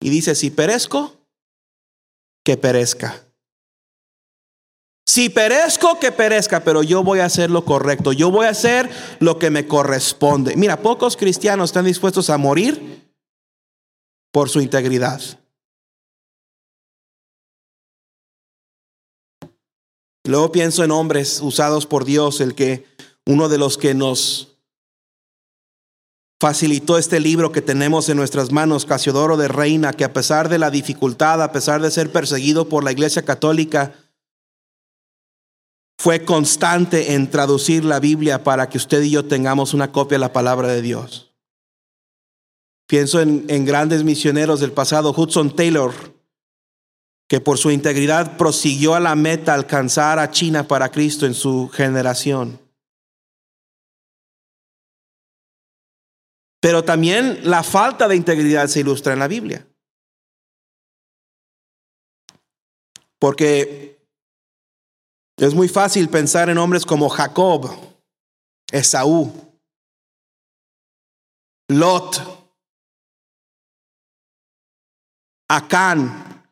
Y 0.00 0.08
dice, 0.08 0.36
si 0.36 0.50
perezco, 0.50 1.26
que 2.44 2.56
perezca. 2.56 3.29
Si 5.10 5.28
perezco, 5.28 5.98
que 5.98 6.12
perezca, 6.12 6.62
pero 6.62 6.84
yo 6.84 7.02
voy 7.02 7.18
a 7.18 7.24
hacer 7.24 7.50
lo 7.50 7.64
correcto. 7.64 8.12
Yo 8.12 8.30
voy 8.30 8.46
a 8.46 8.50
hacer 8.50 8.88
lo 9.18 9.40
que 9.40 9.50
me 9.50 9.66
corresponde. 9.66 10.54
Mira, 10.54 10.82
pocos 10.82 11.16
cristianos 11.16 11.70
están 11.70 11.84
dispuestos 11.84 12.30
a 12.30 12.38
morir 12.38 13.12
por 14.30 14.48
su 14.48 14.60
integridad. 14.60 15.20
Luego 20.28 20.52
pienso 20.52 20.84
en 20.84 20.92
hombres 20.92 21.40
usados 21.40 21.86
por 21.86 22.04
Dios, 22.04 22.40
el 22.40 22.54
que 22.54 22.86
uno 23.26 23.48
de 23.48 23.58
los 23.58 23.78
que 23.78 23.94
nos 23.94 24.58
facilitó 26.40 26.98
este 26.98 27.18
libro 27.18 27.50
que 27.50 27.62
tenemos 27.62 28.08
en 28.08 28.16
nuestras 28.16 28.52
manos, 28.52 28.86
Casiodoro 28.86 29.36
de 29.36 29.48
Reina, 29.48 29.92
que 29.92 30.04
a 30.04 30.12
pesar 30.12 30.48
de 30.48 30.60
la 30.60 30.70
dificultad, 30.70 31.42
a 31.42 31.50
pesar 31.50 31.82
de 31.82 31.90
ser 31.90 32.12
perseguido 32.12 32.68
por 32.68 32.84
la 32.84 32.92
Iglesia 32.92 33.24
Católica, 33.24 33.99
fue 36.00 36.24
constante 36.24 37.12
en 37.12 37.28
traducir 37.30 37.84
la 37.84 38.00
Biblia 38.00 38.42
para 38.42 38.70
que 38.70 38.78
usted 38.78 39.02
y 39.02 39.10
yo 39.10 39.26
tengamos 39.26 39.74
una 39.74 39.92
copia 39.92 40.14
de 40.14 40.20
la 40.20 40.32
palabra 40.32 40.68
de 40.68 40.80
Dios. 40.80 41.34
Pienso 42.86 43.20
en, 43.20 43.66
grandes 43.66 44.02
misioneros 44.02 44.60
del 44.60 44.72
pasado, 44.72 45.12
Hudson 45.14 45.54
Taylor, 45.54 45.92
que 47.28 47.42
por 47.42 47.58
su 47.58 47.70
integridad 47.70 48.38
prosiguió 48.38 48.94
a 48.94 49.00
la 49.00 49.14
meta 49.14 49.52
alcanzar 49.52 50.18
a 50.18 50.30
China 50.30 50.66
para 50.66 50.90
Cristo 50.90 51.26
en 51.26 51.34
su 51.34 51.68
generación. 51.68 52.58
Pero 56.60 56.82
también 56.82 57.40
la 57.42 57.62
falta 57.62 58.08
de 58.08 58.16
integridad 58.16 58.68
se 58.68 58.80
ilustra 58.80 59.12
en 59.12 59.18
la 59.18 59.28
Biblia. 59.28 59.66
Porque 63.18 63.99
es 65.46 65.54
muy 65.54 65.68
fácil 65.68 66.10
pensar 66.10 66.50
en 66.50 66.58
hombres 66.58 66.84
como 66.84 67.08
Jacob, 67.08 67.70
Esaú, 68.70 69.32
Lot, 71.68 72.40
Acán. 75.48 76.44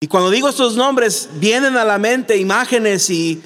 Y 0.00 0.08
cuando 0.08 0.30
digo 0.30 0.48
estos 0.48 0.74
nombres, 0.74 1.28
vienen 1.34 1.76
a 1.76 1.84
la 1.84 1.98
mente 1.98 2.38
imágenes 2.38 3.10
y 3.10 3.42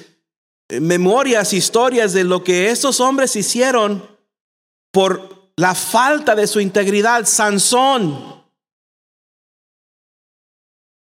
eh, 0.69 0.79
memorias, 0.79 1.51
historias 1.51 2.13
de 2.13 2.23
lo 2.23 2.43
que 2.43 2.69
estos 2.69 3.01
hombres 3.01 3.35
hicieron 3.35 4.07
por 4.91 5.51
la 5.57 5.75
falta 5.75 6.35
de 6.35 6.47
su 6.47 6.61
integridad. 6.61 7.25
Sansón, 7.25 8.45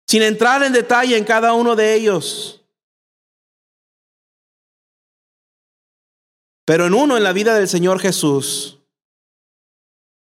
sin 0.09 0.23
entrar 0.23 0.61
en 0.63 0.73
detalle 0.73 1.15
en 1.15 1.23
cada 1.23 1.53
uno 1.53 1.73
de 1.77 1.95
ellos. 1.95 2.57
Pero 6.67 6.85
en 6.85 6.93
uno, 6.93 7.15
en 7.15 7.23
la 7.23 7.31
vida 7.31 7.55
del 7.55 7.69
Señor 7.69 8.01
Jesús, 8.01 8.79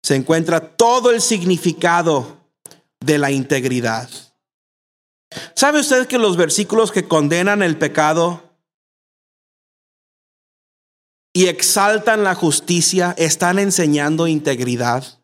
se 0.05 0.14
encuentra 0.14 0.77
todo 0.77 1.11
el 1.11 1.20
significado 1.20 2.38
de 3.01 3.18
la 3.18 3.33
integridad. 3.33 4.09
¿Sabe 5.57 5.81
usted 5.81 6.07
que 6.07 6.16
los 6.16 6.37
versículos 6.37 6.92
que 6.92 7.09
condenan 7.09 7.61
el 7.61 7.77
pecado 7.77 8.55
y 11.33 11.48
exaltan 11.48 12.22
la 12.22 12.37
justicia 12.37 13.16
están 13.18 13.59
enseñando 13.59 14.29
integridad? 14.29 15.20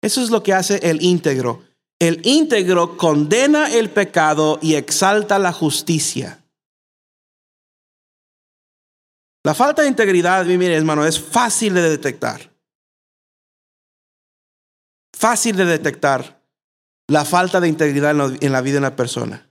Eso 0.00 0.22
es 0.22 0.30
lo 0.30 0.44
que 0.44 0.54
hace 0.54 0.78
el 0.88 1.02
íntegro. 1.02 1.64
El 1.98 2.24
íntegro 2.24 2.96
condena 2.96 3.74
el 3.74 3.90
pecado 3.90 4.60
y 4.62 4.76
exalta 4.76 5.40
la 5.40 5.52
justicia. 5.52 6.37
La 9.48 9.54
falta 9.54 9.80
de 9.80 9.88
integridad, 9.88 10.44
mire 10.44 10.76
hermano, 10.76 11.06
es 11.06 11.18
fácil 11.18 11.72
de 11.72 11.80
detectar. 11.80 12.54
Fácil 15.16 15.56
de 15.56 15.64
detectar 15.64 16.44
la 17.06 17.24
falta 17.24 17.58
de 17.58 17.68
integridad 17.68 18.14
en 18.42 18.52
la 18.52 18.60
vida 18.60 18.74
de 18.74 18.78
una 18.80 18.94
persona. 18.94 19.50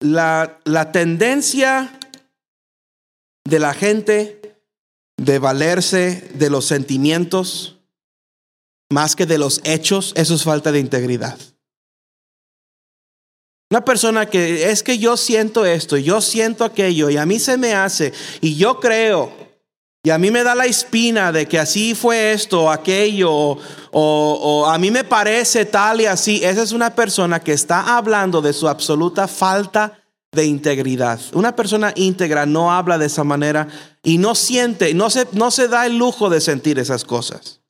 La, 0.00 0.60
la, 0.64 0.92
tendencia 0.92 1.98
de 3.48 3.58
la 3.58 3.72
gente 3.72 4.60
de 5.16 5.38
valerse 5.38 6.30
de 6.34 6.50
los 6.50 6.66
sentimientos 6.66 7.80
más 8.90 9.16
que 9.16 9.24
de 9.24 9.38
los 9.38 9.62
hechos, 9.64 10.12
eso 10.14 10.34
es 10.34 10.44
falta 10.44 10.72
de 10.72 10.80
integridad. 10.80 11.38
Una 13.74 13.84
persona 13.84 14.26
que 14.26 14.70
es 14.70 14.84
que 14.84 14.98
yo 14.98 15.16
siento 15.16 15.66
esto, 15.66 15.96
yo 15.96 16.20
siento 16.20 16.64
aquello, 16.64 17.10
y 17.10 17.16
a 17.16 17.26
mí 17.26 17.40
se 17.40 17.56
me 17.56 17.74
hace, 17.74 18.12
y 18.40 18.54
yo 18.54 18.78
creo, 18.78 19.32
y 20.04 20.10
a 20.10 20.18
mí 20.18 20.30
me 20.30 20.44
da 20.44 20.54
la 20.54 20.66
espina 20.66 21.32
de 21.32 21.48
que 21.48 21.58
así 21.58 21.96
fue 21.96 22.30
esto 22.30 22.70
aquello, 22.70 23.58
o, 23.90 24.66
a 24.68 24.78
mí 24.78 24.92
me 24.92 25.02
parece 25.02 25.64
tal 25.64 26.00
y 26.00 26.06
así. 26.06 26.44
Esa 26.44 26.62
es 26.62 26.70
una 26.70 26.94
persona 26.94 27.40
que 27.40 27.52
está 27.52 27.96
hablando 27.96 28.40
de 28.40 28.52
su 28.52 28.68
absoluta 28.68 29.26
falta 29.26 29.98
de 30.30 30.44
integridad. 30.44 31.18
Una 31.32 31.56
persona 31.56 31.92
íntegra 31.96 32.46
no 32.46 32.70
habla 32.70 32.96
de 32.96 33.06
esa 33.06 33.24
manera 33.24 33.66
y 34.04 34.18
no 34.18 34.36
siente, 34.36 34.94
no 34.94 35.10
se, 35.10 35.26
no 35.32 35.50
se 35.50 35.66
da 35.66 35.84
el 35.84 35.98
lujo 35.98 36.30
de 36.30 36.40
sentir 36.40 36.78
esas 36.78 37.04
cosas. 37.04 37.60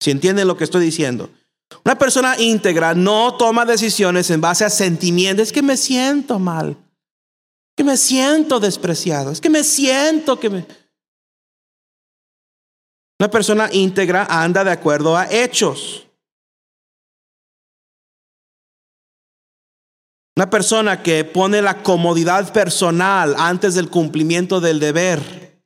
Si 0.00 0.10
entienden 0.10 0.48
lo 0.48 0.56
que 0.56 0.64
estoy 0.64 0.82
diciendo. 0.82 1.28
Una 1.84 1.98
persona 1.98 2.38
íntegra 2.38 2.94
no 2.94 3.36
toma 3.36 3.64
decisiones 3.64 4.30
en 4.30 4.40
base 4.40 4.64
a 4.64 4.70
sentimientos. 4.70 5.48
Es 5.48 5.52
que 5.52 5.62
me 5.62 5.76
siento 5.76 6.38
mal. 6.38 6.76
Que 7.76 7.84
me 7.84 7.96
siento 7.96 8.60
despreciado. 8.60 9.30
Es 9.32 9.40
que 9.40 9.50
me 9.50 9.64
siento 9.64 10.38
que 10.38 10.50
me... 10.50 10.66
Una 13.18 13.30
persona 13.30 13.68
íntegra 13.72 14.26
anda 14.28 14.64
de 14.64 14.70
acuerdo 14.70 15.16
a 15.16 15.26
hechos. 15.30 16.06
Una 20.36 20.50
persona 20.50 21.02
que 21.02 21.24
pone 21.24 21.62
la 21.62 21.82
comodidad 21.82 22.52
personal 22.52 23.36
antes 23.38 23.74
del 23.74 23.88
cumplimiento 23.88 24.60
del 24.60 24.80
deber. 24.80 25.62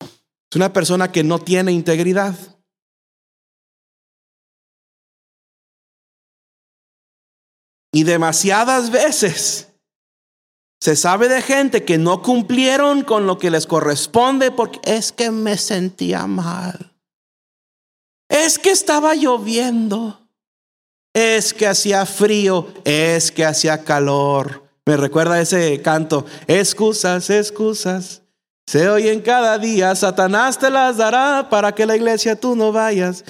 Es 0.00 0.56
una 0.56 0.72
persona 0.72 1.10
que 1.10 1.24
no 1.24 1.38
tiene 1.38 1.72
integridad. 1.72 2.53
Y 7.94 8.02
demasiadas 8.02 8.90
veces 8.90 9.68
se 10.80 10.96
sabe 10.96 11.28
de 11.28 11.40
gente 11.40 11.84
que 11.84 11.96
no 11.96 12.22
cumplieron 12.22 13.04
con 13.04 13.28
lo 13.28 13.38
que 13.38 13.52
les 13.52 13.68
corresponde 13.68 14.50
porque 14.50 14.80
es 14.82 15.12
que 15.12 15.30
me 15.30 15.56
sentía 15.56 16.26
mal. 16.26 16.92
Es 18.28 18.58
que 18.58 18.72
estaba 18.72 19.14
lloviendo. 19.14 20.28
Es 21.14 21.54
que 21.54 21.68
hacía 21.68 22.04
frío. 22.04 22.66
Es 22.82 23.30
que 23.30 23.44
hacía 23.44 23.84
calor. 23.84 24.64
Me 24.84 24.96
recuerda 24.96 25.40
ese 25.40 25.80
canto. 25.80 26.26
Excusas, 26.48 27.30
excusas. 27.30 28.22
Se 28.66 28.88
oyen 28.88 29.20
cada 29.20 29.56
día. 29.56 29.94
Satanás 29.94 30.58
te 30.58 30.68
las 30.68 30.96
dará 30.96 31.46
para 31.48 31.72
que 31.72 31.86
la 31.86 31.94
iglesia 31.94 32.34
tú 32.34 32.56
no 32.56 32.72
vayas. 32.72 33.24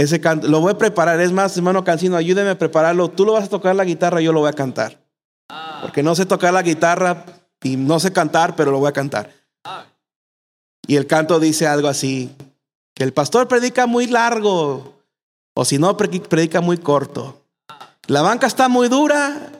Ese 0.00 0.18
canto, 0.18 0.48
lo 0.48 0.60
voy 0.60 0.72
a 0.72 0.78
preparar. 0.78 1.20
Es 1.20 1.30
más, 1.30 1.54
hermano 1.58 1.84
Cancino, 1.84 2.16
ayúdeme 2.16 2.48
a 2.48 2.58
prepararlo. 2.58 3.10
Tú 3.10 3.26
lo 3.26 3.34
vas 3.34 3.44
a 3.44 3.50
tocar 3.50 3.76
la 3.76 3.84
guitarra, 3.84 4.22
yo 4.22 4.32
lo 4.32 4.40
voy 4.40 4.48
a 4.48 4.54
cantar. 4.54 4.98
Porque 5.82 6.02
no 6.02 6.14
sé 6.14 6.24
tocar 6.24 6.54
la 6.54 6.62
guitarra 6.62 7.26
y 7.62 7.76
no 7.76 8.00
sé 8.00 8.10
cantar, 8.10 8.56
pero 8.56 8.70
lo 8.70 8.78
voy 8.78 8.88
a 8.88 8.94
cantar. 8.94 9.30
Y 10.86 10.96
el 10.96 11.06
canto 11.06 11.38
dice 11.38 11.66
algo 11.66 11.86
así, 11.86 12.34
que 12.94 13.04
el 13.04 13.12
pastor 13.12 13.46
predica 13.46 13.86
muy 13.86 14.06
largo, 14.06 14.94
o 15.52 15.66
si 15.66 15.76
no, 15.76 15.98
predica 15.98 16.62
muy 16.62 16.78
corto. 16.78 17.44
La 18.06 18.22
banca 18.22 18.46
está 18.46 18.70
muy 18.70 18.88
dura 18.88 19.52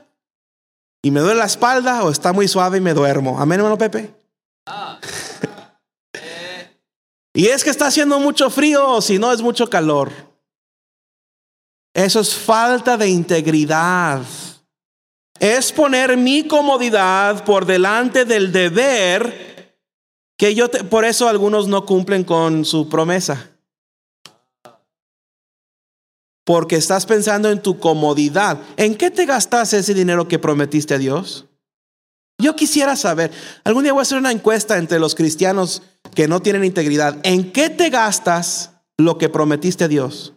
y 1.03 1.11
me 1.11 1.20
duele 1.20 1.38
la 1.38 1.44
espalda, 1.44 2.03
o 2.03 2.11
está 2.11 2.33
muy 2.33 2.48
suave 2.48 2.79
y 2.79 2.81
me 2.81 2.94
duermo. 2.94 3.38
Amén, 3.38 3.61
hermano 3.61 3.76
Pepe. 3.76 4.14
y 7.35 7.48
es 7.48 7.62
que 7.62 7.68
está 7.68 7.88
haciendo 7.88 8.18
mucho 8.18 8.48
frío, 8.48 8.90
o 8.90 9.03
si 9.03 9.18
no, 9.18 9.35
es 9.35 9.42
mucho 9.42 9.68
calor. 9.68 10.30
Eso 11.94 12.20
es 12.20 12.35
falta 12.35 12.96
de 12.96 13.09
integridad 13.09 14.22
es 15.40 15.72
poner 15.72 16.18
mi 16.18 16.46
comodidad 16.46 17.44
por 17.44 17.64
delante 17.64 18.26
del 18.26 18.53
deber 18.53 19.79
que 20.37 20.55
yo 20.55 20.70
por 20.70 21.05
eso 21.05 21.29
algunos 21.29 21.66
no 21.66 21.87
cumplen 21.87 22.24
con 22.24 22.64
su 22.64 22.88
promesa. 22.88 23.50
Porque 26.44 26.76
estás 26.76 27.07
pensando 27.07 27.50
en 27.50 27.62
tu 27.62 27.79
comodidad. 27.79 28.61
¿En 28.76 28.94
qué 28.96 29.11
te 29.11 29.24
gastas 29.24 29.72
ese 29.72 29.94
dinero 29.94 30.29
que 30.29 30.38
prometiste 30.38 30.94
a 30.94 30.98
Dios? 30.98 31.46
Yo 32.38 32.57
quisiera 32.57 32.96
saber, 32.96 33.31
algún 33.64 33.83
día 33.83 33.92
voy 33.92 34.00
a 34.00 34.03
hacer 34.03 34.18
una 34.18 34.33
encuesta 34.33 34.79
entre 34.79 34.98
los 34.98 35.14
cristianos 35.14 35.83
que 36.14 36.29
no 36.29 36.40
tienen 36.40 36.64
integridad. 36.64 37.18
¿En 37.22 37.53
qué 37.53 37.70
te 37.70 37.90
gastas 37.90 38.72
lo 38.98 39.18
que 39.18 39.29
prometiste 39.29 39.85
a 39.85 39.88
Dios? 39.88 40.35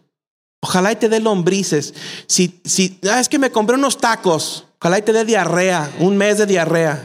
Ojalá 0.64 0.92
y 0.92 0.96
te 0.96 1.08
dé 1.08 1.20
lombrices. 1.20 1.92
Si, 2.26 2.60
si 2.64 2.98
ah, 3.10 3.20
es 3.20 3.28
que 3.28 3.38
me 3.38 3.50
compré 3.50 3.76
unos 3.76 3.98
tacos, 3.98 4.64
Ojalá 4.84 4.98
y 4.98 5.02
te 5.02 5.14
dé 5.14 5.24
diarrea, 5.24 5.90
un 6.00 6.14
mes 6.14 6.36
de 6.36 6.44
diarrea. 6.44 7.02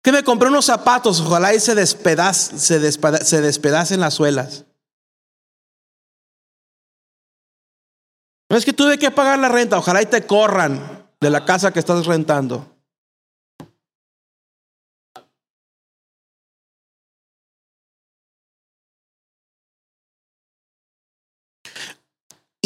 Que 0.00 0.12
me 0.12 0.22
compré 0.22 0.48
unos 0.48 0.66
zapatos, 0.66 1.20
ojalá 1.20 1.52
y 1.52 1.58
se, 1.58 1.84
se 1.84 3.40
despedacen 3.40 3.98
las 3.98 4.14
suelas. 4.14 4.64
No 8.48 8.56
es 8.56 8.64
que 8.64 8.72
tuve 8.72 9.00
que 9.00 9.10
pagar 9.10 9.40
la 9.40 9.48
renta, 9.48 9.78
ojalá 9.78 10.00
y 10.00 10.06
te 10.06 10.24
corran 10.24 11.08
de 11.20 11.28
la 11.28 11.44
casa 11.44 11.72
que 11.72 11.80
estás 11.80 12.06
rentando. 12.06 12.75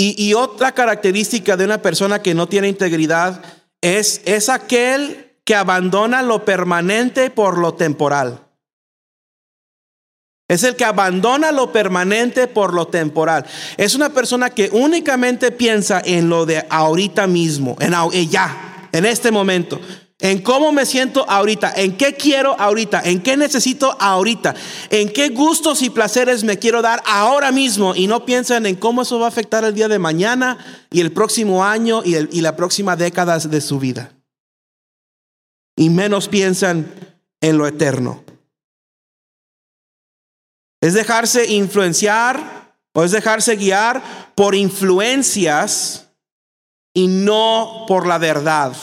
Y, 0.02 0.32
otra 0.32 0.72
característica 0.72 1.58
de 1.58 1.66
una 1.66 1.82
persona 1.82 2.22
que 2.22 2.32
no 2.32 2.48
tiene 2.48 2.68
integridad 2.68 3.42
es, 3.82 4.22
es 4.24 4.48
aquel 4.48 5.34
que 5.44 5.54
abandona 5.54 6.22
lo 6.22 6.46
permanente 6.46 7.28
por 7.28 7.58
lo 7.58 7.74
temporal. 7.74 8.46
Es 10.48 10.64
el 10.64 10.74
que 10.74 10.86
abandona 10.86 11.52
lo 11.52 11.70
permanente 11.70 12.48
por 12.48 12.72
lo 12.72 12.86
temporal. 12.86 13.44
Es 13.76 13.94
una 13.94 14.08
persona 14.08 14.48
que 14.48 14.70
únicamente 14.72 15.52
piensa 15.52 16.00
en 16.02 16.30
lo 16.30 16.46
de 16.46 16.64
ahorita 16.70 17.26
mismo, 17.26 17.76
en 17.78 17.92
ya, 18.30 18.88
en 18.92 19.04
este 19.04 19.30
momento 19.30 19.78
en 20.20 20.42
cómo 20.42 20.70
me 20.72 20.86
siento 20.86 21.28
ahorita, 21.28 21.72
en 21.76 21.96
qué 21.96 22.14
quiero 22.14 22.58
ahorita, 22.60 23.00
en 23.04 23.22
qué 23.22 23.36
necesito 23.36 23.96
ahorita, 24.00 24.54
en 24.90 25.10
qué 25.12 25.30
gustos 25.30 25.82
y 25.82 25.90
placeres 25.90 26.44
me 26.44 26.58
quiero 26.58 26.82
dar 26.82 27.02
ahora 27.06 27.52
mismo 27.52 27.94
y 27.94 28.06
no 28.06 28.24
piensan 28.26 28.66
en 28.66 28.76
cómo 28.76 29.02
eso 29.02 29.18
va 29.18 29.26
a 29.26 29.30
afectar 29.30 29.64
el 29.64 29.74
día 29.74 29.88
de 29.88 29.98
mañana 29.98 30.58
y 30.90 31.00
el 31.00 31.12
próximo 31.12 31.64
año 31.64 32.02
y, 32.04 32.16
y 32.36 32.40
la 32.42 32.56
próxima 32.56 32.96
década 32.96 33.38
de 33.38 33.60
su 33.60 33.78
vida. 33.78 34.12
Y 35.76 35.88
menos 35.88 36.28
piensan 36.28 36.92
en 37.40 37.56
lo 37.56 37.66
eterno. 37.66 38.22
Es 40.82 40.94
dejarse 40.94 41.50
influenciar 41.50 42.74
o 42.92 43.04
es 43.04 43.12
dejarse 43.12 43.56
guiar 43.56 44.02
por 44.34 44.54
influencias 44.54 46.08
y 46.94 47.06
no 47.06 47.84
por 47.86 48.06
la 48.06 48.18
verdad. 48.18 48.74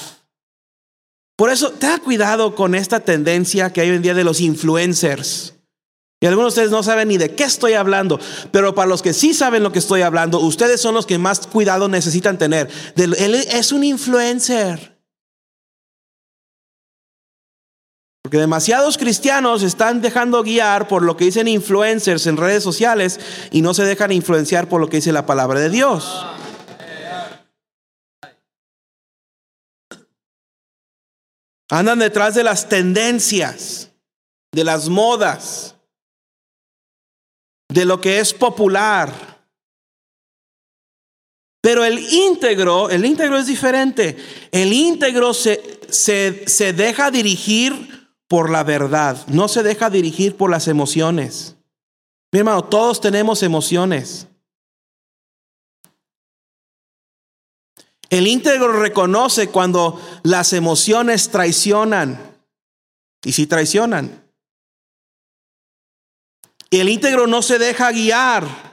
Por 1.37 1.51
eso, 1.51 1.71
ten 1.71 1.99
cuidado 1.99 2.55
con 2.55 2.73
esta 2.73 2.99
tendencia 2.99 3.71
que 3.71 3.81
hay 3.81 3.91
hoy 3.91 3.97
en 3.97 4.01
día 4.01 4.15
de 4.15 4.23
los 4.23 4.41
influencers. 4.41 5.53
Y 6.19 6.25
algunos 6.25 6.55
de 6.55 6.61
ustedes 6.61 6.71
no 6.71 6.81
saben 6.81 7.09
ni 7.09 7.17
de 7.17 7.35
qué 7.35 7.43
estoy 7.43 7.73
hablando, 7.73 8.19
pero 8.51 8.73
para 8.73 8.89
los 8.89 9.03
que 9.03 9.13
sí 9.13 9.35
saben 9.35 9.61
lo 9.61 9.71
que 9.71 9.77
estoy 9.77 10.01
hablando, 10.01 10.39
ustedes 10.39 10.81
son 10.81 10.95
los 10.95 11.05
que 11.05 11.19
más 11.19 11.45
cuidado 11.45 11.87
necesitan 11.89 12.39
tener. 12.39 12.69
Él 12.95 13.35
es 13.35 13.71
un 13.71 13.83
influencer. 13.83 14.97
Porque 18.23 18.39
demasiados 18.39 18.97
cristianos 18.97 19.61
están 19.61 20.01
dejando 20.01 20.41
guiar 20.41 20.87
por 20.87 21.03
lo 21.03 21.15
que 21.15 21.25
dicen 21.25 21.47
influencers 21.47 22.25
en 22.25 22.35
redes 22.35 22.63
sociales 22.63 23.19
y 23.51 23.61
no 23.61 23.75
se 23.75 23.85
dejan 23.85 24.11
influenciar 24.11 24.67
por 24.67 24.81
lo 24.81 24.89
que 24.89 24.97
dice 24.97 25.11
la 25.11 25.27
palabra 25.27 25.59
de 25.59 25.69
Dios. 25.69 26.25
Andan 31.69 31.99
detrás 31.99 32.35
de 32.35 32.43
las 32.43 32.69
tendencias, 32.69 33.91
de 34.51 34.63
las 34.63 34.87
modas, 34.89 35.75
de 37.69 37.85
lo 37.85 37.99
que 37.99 38.19
es 38.19 38.33
popular. 38.33 39.11
Pero 41.61 41.83
el 41.83 41.99
íntegro, 41.99 42.89
el 42.89 43.03
íntegro 43.03 43.37
es 43.37 43.47
diferente. 43.47 44.17
El 44.51 44.71
íntegro 44.71 45.33
se, 45.33 45.79
se, 45.89 46.47
se 46.47 46.71
deja 46.71 47.11
dirigir 47.11 47.97
por 48.27 48.49
la 48.49 48.63
verdad, 48.63 49.25
no 49.27 49.47
se 49.47 49.63
deja 49.63 49.89
dirigir 49.89 50.35
por 50.35 50.49
las 50.49 50.67
emociones. 50.67 51.55
Mi 52.31 52.39
hermano, 52.39 52.63
todos 52.63 52.99
tenemos 52.99 53.41
emociones. 53.41 54.27
El 58.09 58.27
íntegro 58.27 58.71
reconoce 58.79 59.49
cuando 59.49 60.01
las 60.23 60.53
emociones 60.53 61.29
traicionan. 61.29 62.37
Y 63.23 63.33
si 63.33 63.47
traicionan. 63.47 64.23
Y 66.69 66.79
el 66.79 66.89
íntegro 66.89 67.27
no 67.27 67.41
se 67.41 67.59
deja 67.59 67.91
guiar 67.91 68.67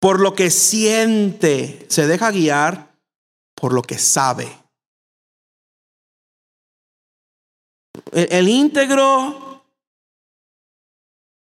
por 0.00 0.20
lo 0.20 0.34
que 0.34 0.50
siente, 0.50 1.86
se 1.88 2.06
deja 2.06 2.30
guiar 2.30 2.98
por 3.54 3.72
lo 3.72 3.82
que 3.82 3.98
sabe. 3.98 4.58
El, 8.10 8.48
íntegro 8.48 9.64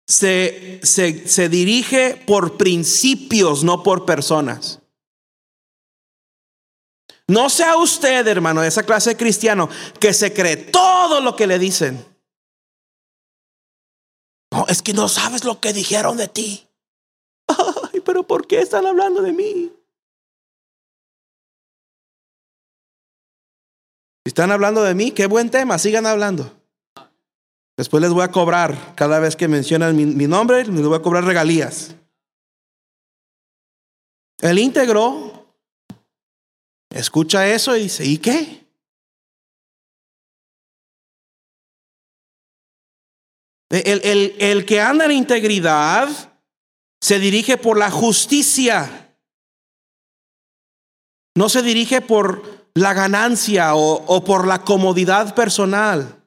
se, 0.08 0.80
se, 0.84 1.28
se 1.28 1.50
dirige 1.50 2.22
por 2.28 2.58
principios, 2.58 3.64
no 3.64 3.82
por 3.82 4.06
personas. 4.06 4.81
No 7.32 7.50
sea 7.50 7.78
usted, 7.78 8.28
hermano, 8.28 8.60
de 8.60 8.68
esa 8.68 8.84
clase 8.84 9.12
de 9.12 9.18
cristiano 9.18 9.70
que 10.02 10.14
se 10.14 10.34
cree 10.34 10.58
todo 10.58 11.22
lo 11.22 11.34
que 11.38 11.48
le 11.48 11.60
dicen. 11.60 12.06
No, 14.52 14.66
es 14.68 14.82
que 14.82 14.92
no 14.92 15.08
sabes 15.08 15.46
lo 15.46 15.62
que 15.62 15.72
dijeron 15.72 16.18
de 16.18 16.28
ti. 16.28 16.68
Ay, 17.48 18.02
pero 18.02 18.24
¿por 18.24 18.46
qué 18.48 18.60
están 18.60 18.86
hablando 18.86 19.22
de 19.22 19.32
mí? 19.32 19.72
Si 24.26 24.28
están 24.28 24.52
hablando 24.52 24.84
de 24.84 24.94
mí, 24.94 25.12
qué 25.12 25.28
buen 25.28 25.50
tema, 25.50 25.78
sigan 25.78 26.06
hablando. 26.06 26.52
Después 27.78 28.02
les 28.02 28.12
voy 28.12 28.24
a 28.24 28.32
cobrar, 28.32 28.94
cada 28.96 29.20
vez 29.20 29.38
que 29.38 29.48
mencionan 29.48 29.96
mi, 29.96 30.06
mi 30.06 30.28
nombre, 30.28 30.66
les 30.66 30.86
voy 30.86 30.98
a 30.98 31.02
cobrar 31.02 31.24
regalías. 31.24 31.96
El 34.42 34.60
íntegro 34.60 35.41
escucha 36.92 37.48
eso 37.48 37.76
y 37.76 37.84
dice, 37.84 38.06
¿y 38.06 38.18
qué? 38.18 38.62
El, 43.70 44.02
el, 44.04 44.36
el, 44.40 44.66
que 44.66 44.82
anda 44.82 45.06
en 45.06 45.14
integridad 45.14 46.10
se 47.00 47.20
dirige 47.20 47.58
por 47.58 47.78
la 47.78 47.90
justicia. 47.90 49.16
No 51.36 51.48
se 51.48 51.62
dirige 51.62 52.02
por 52.02 52.68
la 52.74 52.94
ganancia 52.94 53.76
o, 53.76 54.04
o 54.06 54.24
por 54.26 54.46
la 54.46 54.64
comodidad 54.64 55.34
personal. 55.34 56.22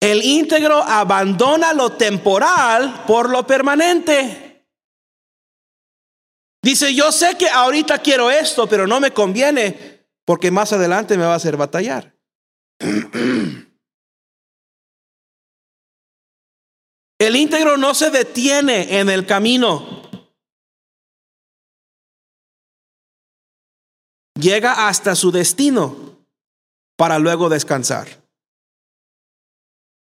El 0.00 0.22
íntegro 0.22 0.82
abandona 0.82 1.74
lo 1.74 1.92
temporal 1.92 3.04
por 3.06 3.28
lo 3.28 3.46
permanente. 3.46 4.51
Dice, 6.62 6.94
yo 6.94 7.10
sé 7.10 7.36
que 7.36 7.48
ahorita 7.48 7.98
quiero 7.98 8.30
esto, 8.30 8.68
pero 8.68 8.86
no 8.86 9.00
me 9.00 9.10
conviene 9.12 10.06
porque 10.24 10.50
más 10.50 10.72
adelante 10.72 11.18
me 11.18 11.24
va 11.24 11.32
a 11.32 11.36
hacer 11.36 11.56
batallar. 11.56 12.14
El 17.18 17.36
íntegro 17.36 17.76
no 17.76 17.94
se 17.94 18.10
detiene 18.10 18.98
en 18.98 19.08
el 19.08 19.26
camino. 19.26 20.02
Llega 24.34 24.88
hasta 24.88 25.14
su 25.14 25.30
destino 25.30 26.26
para 26.96 27.20
luego 27.20 27.48
descansar. 27.48 28.08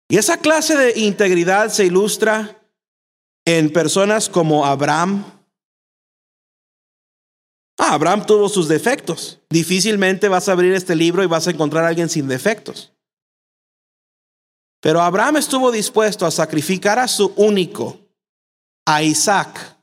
Y 0.09 0.17
esa 0.17 0.37
clase 0.37 0.77
de 0.77 0.99
integridad 1.01 1.67
se 1.67 1.85
ilustra 1.85 2.61
en 3.45 3.73
personas 3.73 4.29
como 4.29 4.65
Abraham. 4.65 5.40
Ah, 7.83 7.95
Abraham 7.95 8.23
tuvo 8.27 8.47
sus 8.47 8.67
defectos. 8.67 9.39
Difícilmente 9.49 10.27
vas 10.27 10.47
a 10.47 10.51
abrir 10.51 10.71
este 10.75 10.95
libro 10.95 11.23
y 11.23 11.25
vas 11.25 11.47
a 11.47 11.49
encontrar 11.49 11.83
a 11.83 11.87
alguien 11.87 12.09
sin 12.09 12.27
defectos. 12.27 12.93
Pero 14.79 15.01
Abraham 15.01 15.37
estuvo 15.37 15.71
dispuesto 15.71 16.27
a 16.27 16.31
sacrificar 16.31 16.99
a 16.99 17.07
su 17.07 17.33
único, 17.37 17.99
a 18.85 19.01
Isaac, 19.01 19.79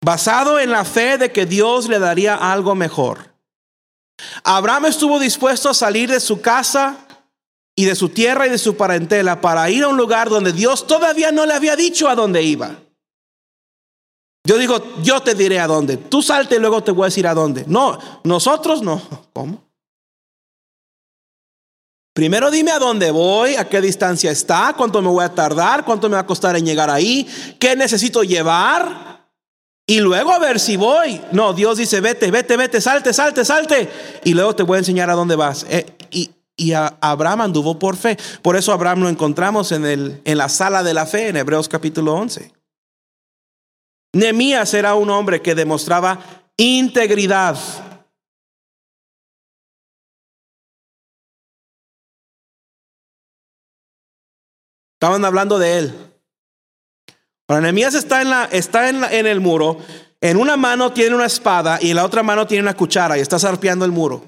basado 0.00 0.60
en 0.60 0.70
la 0.70 0.84
fe 0.84 1.18
de 1.18 1.32
que 1.32 1.44
Dios 1.44 1.88
le 1.88 1.98
daría 1.98 2.36
algo 2.36 2.76
mejor. 2.76 3.34
Abraham 4.44 4.86
estuvo 4.86 5.18
dispuesto 5.18 5.70
a 5.70 5.74
salir 5.74 6.08
de 6.08 6.20
su 6.20 6.40
casa 6.40 7.04
y 7.74 7.84
de 7.84 7.96
su 7.96 8.10
tierra 8.10 8.46
y 8.46 8.50
de 8.50 8.58
su 8.58 8.76
parentela 8.76 9.40
para 9.40 9.68
ir 9.70 9.82
a 9.82 9.88
un 9.88 9.96
lugar 9.96 10.28
donde 10.28 10.52
Dios 10.52 10.86
todavía 10.86 11.32
no 11.32 11.46
le 11.46 11.54
había 11.54 11.74
dicho 11.74 12.08
a 12.08 12.14
dónde 12.14 12.44
iba. 12.44 12.85
Yo 14.46 14.56
digo, 14.58 14.80
yo 15.02 15.20
te 15.20 15.34
diré 15.34 15.58
a 15.58 15.66
dónde. 15.66 15.96
Tú 15.96 16.22
salte 16.22 16.54
y 16.54 16.58
luego 16.60 16.82
te 16.82 16.92
voy 16.92 17.04
a 17.04 17.06
decir 17.06 17.26
a 17.26 17.34
dónde. 17.34 17.64
No, 17.66 17.98
nosotros 18.22 18.80
no. 18.80 19.02
¿Cómo? 19.32 19.66
Primero 22.14 22.50
dime 22.50 22.70
a 22.70 22.78
dónde 22.78 23.10
voy, 23.10 23.56
a 23.56 23.68
qué 23.68 23.80
distancia 23.82 24.30
está, 24.30 24.72
cuánto 24.74 25.02
me 25.02 25.08
voy 25.08 25.22
a 25.22 25.34
tardar, 25.34 25.84
cuánto 25.84 26.08
me 26.08 26.14
va 26.14 26.20
a 26.20 26.26
costar 26.26 26.56
en 26.56 26.64
llegar 26.64 26.88
ahí, 26.88 27.28
qué 27.58 27.76
necesito 27.76 28.22
llevar. 28.22 29.26
Y 29.84 30.00
luego 30.00 30.32
a 30.32 30.38
ver 30.38 30.58
si 30.58 30.76
voy. 30.76 31.20
No, 31.32 31.52
Dios 31.52 31.76
dice, 31.76 32.00
vete, 32.00 32.30
vete, 32.30 32.56
vete, 32.56 32.80
salte, 32.80 33.12
salte, 33.12 33.44
salte. 33.44 33.90
Y 34.24 34.32
luego 34.32 34.54
te 34.54 34.62
voy 34.62 34.76
a 34.76 34.78
enseñar 34.78 35.10
a 35.10 35.14
dónde 35.14 35.36
vas. 35.36 35.66
Eh, 35.68 35.84
y, 36.10 36.30
y 36.56 36.72
Abraham 36.72 37.42
anduvo 37.42 37.78
por 37.78 37.96
fe. 37.96 38.16
Por 38.42 38.56
eso 38.56 38.72
Abraham 38.72 39.00
lo 39.00 39.08
encontramos 39.08 39.72
en, 39.72 39.84
el, 39.84 40.22
en 40.24 40.38
la 40.38 40.48
sala 40.48 40.82
de 40.82 40.94
la 40.94 41.04
fe 41.04 41.28
en 41.28 41.36
Hebreos 41.36 41.68
capítulo 41.68 42.14
11. 42.14 42.55
Nehemías 44.16 44.72
era 44.72 44.94
un 44.94 45.10
hombre 45.10 45.42
que 45.42 45.54
demostraba 45.54 46.18
integridad. 46.56 47.58
Estaban 54.94 55.22
hablando 55.24 55.58
de 55.58 55.78
él. 55.78 56.12
Ahora, 57.46 57.60
Nehemías 57.60 57.94
está, 57.94 58.22
en, 58.22 58.30
la, 58.30 58.44
está 58.46 58.88
en, 58.88 59.04
en 59.04 59.26
el 59.26 59.40
muro. 59.40 59.78
En 60.22 60.38
una 60.38 60.56
mano 60.56 60.94
tiene 60.94 61.14
una 61.14 61.26
espada 61.26 61.78
y 61.80 61.90
en 61.90 61.96
la 61.96 62.06
otra 62.06 62.22
mano 62.22 62.46
tiene 62.46 62.62
una 62.62 62.74
cuchara 62.74 63.18
y 63.18 63.20
está 63.20 63.38
zarpeando 63.38 63.84
el 63.84 63.92
muro. 63.92 64.24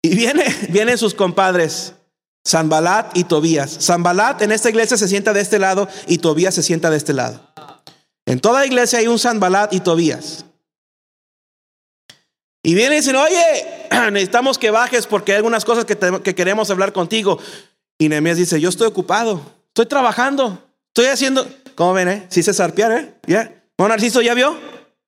Y 0.00 0.16
viene, 0.16 0.44
vienen 0.70 0.96
sus 0.96 1.14
compadres, 1.14 1.94
Sanbalat 2.44 3.16
y 3.16 3.24
Tobías. 3.24 3.70
Sanbalat 3.70 4.42
en 4.42 4.52
esta 4.52 4.68
iglesia 4.68 4.96
se 4.96 5.08
sienta 5.08 5.32
de 5.32 5.40
este 5.40 5.58
lado 5.58 5.88
y 6.06 6.18
Tobías 6.18 6.54
se 6.54 6.62
sienta 6.62 6.90
de 6.90 6.96
este 6.96 7.12
lado. 7.12 7.40
En 8.26 8.40
toda 8.40 8.66
iglesia 8.66 8.98
hay 8.98 9.06
un 9.06 9.18
Sanbalat 9.18 9.72
y 9.72 9.80
Tobías. 9.80 10.44
Y 12.64 12.74
vienen 12.74 12.94
y 12.94 12.96
dicen, 12.96 13.16
oye, 13.16 13.88
necesitamos 14.12 14.58
que 14.58 14.70
bajes 14.70 15.06
porque 15.06 15.32
hay 15.32 15.36
algunas 15.36 15.64
cosas 15.64 15.84
que, 15.84 15.96
que 15.96 16.34
queremos 16.34 16.70
hablar 16.70 16.92
contigo. 16.92 17.38
Y 17.98 18.08
Nehemías 18.08 18.36
dice, 18.36 18.60
yo 18.60 18.68
estoy 18.68 18.86
ocupado, 18.86 19.40
estoy 19.68 19.86
trabajando, 19.86 20.58
estoy 20.88 21.06
haciendo, 21.06 21.46
¿cómo 21.74 21.92
ven? 21.92 22.08
Eh? 22.08 22.26
Sí 22.28 22.42
se 22.42 22.54
zarpear, 22.54 22.92
¿eh? 22.92 23.14
¿Ya? 23.26 23.64
¿Bueno, 23.76 23.94
Narciso 23.94 24.22
ya 24.22 24.34
vio? 24.34 24.56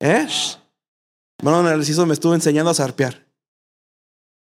¿Eh? 0.00 0.26
Bueno, 1.42 1.62
Narciso 1.62 2.06
me 2.06 2.14
estuvo 2.14 2.34
enseñando 2.34 2.70
a 2.70 2.74
zarpear. 2.74 3.24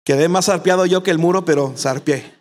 Quedé 0.04 0.28
más 0.28 0.46
zarpeado 0.46 0.86
yo 0.86 1.02
que 1.02 1.10
el 1.10 1.18
muro, 1.18 1.44
pero 1.44 1.74
zarpeé. 1.76 2.37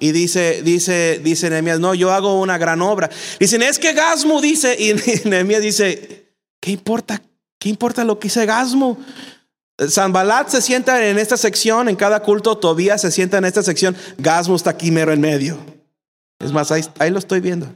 Y 0.00 0.12
dice, 0.12 0.62
dice, 0.62 1.20
dice 1.22 1.50
Nehemías, 1.50 1.78
no, 1.78 1.94
yo 1.94 2.10
hago 2.10 2.40
una 2.40 2.56
gran 2.56 2.80
obra. 2.80 3.10
Dicen, 3.38 3.62
es 3.62 3.78
que 3.78 3.92
Gasmo 3.92 4.40
dice, 4.40 4.74
y 4.78 4.94
Nehemías 5.28 5.60
dice, 5.60 6.32
¿qué 6.58 6.70
importa? 6.72 7.22
¿Qué 7.58 7.68
importa 7.68 8.02
lo 8.02 8.18
que 8.18 8.28
dice 8.28 8.46
Gasmo? 8.46 8.98
Sanbalat 9.88 10.48
se 10.48 10.62
sienta 10.62 11.06
en 11.06 11.18
esta 11.18 11.36
sección, 11.36 11.88
en 11.88 11.96
cada 11.96 12.20
culto, 12.20 12.56
Tobías 12.56 13.02
se 13.02 13.10
sienta 13.10 13.38
en 13.38 13.44
esta 13.44 13.62
sección, 13.62 13.94
Gasmo 14.16 14.56
está 14.56 14.70
aquí 14.70 14.90
mero 14.90 15.12
en 15.12 15.20
medio. 15.20 15.58
Es 16.38 16.50
más, 16.52 16.72
ahí, 16.72 17.10
lo 17.10 17.18
estoy 17.18 17.40
viendo. 17.40 17.66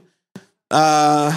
Uh, 0.71 1.31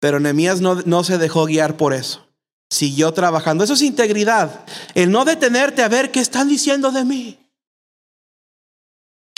pero 0.00 0.18
Nehemías 0.18 0.60
no, 0.60 0.82
no 0.84 1.04
se 1.04 1.18
dejó 1.18 1.46
guiar 1.46 1.76
por 1.76 1.94
eso. 1.94 2.26
Siguió 2.68 3.12
trabajando. 3.12 3.62
Eso 3.62 3.74
es 3.74 3.82
integridad. 3.82 4.64
El 4.94 5.12
no 5.12 5.24
detenerte 5.24 5.82
a 5.82 5.88
ver 5.88 6.10
qué 6.10 6.18
están 6.18 6.48
diciendo 6.48 6.90
de 6.90 7.04
mí. 7.04 7.41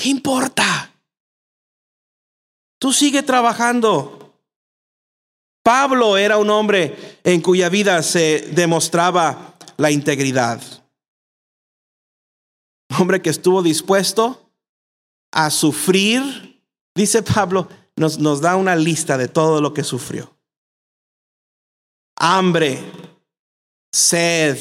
¿Qué 0.04 0.10
importa? 0.10 0.94
Tú 2.78 2.92
sigue 2.92 3.22
trabajando. 3.22 4.38
Pablo 5.62 6.18
era 6.18 6.36
un 6.36 6.50
hombre 6.50 7.18
en 7.24 7.40
cuya 7.40 7.70
vida 7.70 8.02
se 8.02 8.50
demostraba 8.52 9.56
la 9.78 9.90
integridad. 9.90 10.60
Hombre 13.00 13.22
que 13.22 13.30
estuvo 13.30 13.62
dispuesto 13.62 14.52
a 15.32 15.48
sufrir, 15.48 16.62
dice 16.94 17.22
Pablo, 17.22 17.70
nos, 17.96 18.18
nos 18.18 18.42
da 18.42 18.56
una 18.56 18.76
lista 18.76 19.16
de 19.16 19.28
todo 19.28 19.62
lo 19.62 19.72
que 19.72 19.84
sufrió. 19.84 20.36
Hambre, 22.16 22.78
sed, 23.90 24.58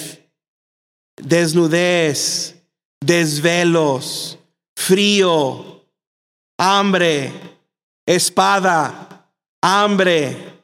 desnudez, 1.17 2.63
desvelos, 3.01 4.39
frío, 4.75 5.85
hambre, 6.57 7.31
espada, 8.05 9.29
hambre, 9.61 10.61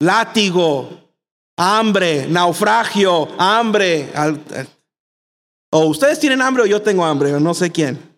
látigo, 0.00 0.88
hambre, 1.56 2.26
naufragio, 2.26 3.28
hambre. 3.38 4.12
O 5.70 5.86
ustedes 5.86 6.20
tienen 6.20 6.42
hambre 6.42 6.62
o 6.62 6.66
yo 6.66 6.82
tengo 6.82 7.04
hambre, 7.04 7.34
o 7.34 7.40
no 7.40 7.54
sé 7.54 7.70
quién. 7.70 8.14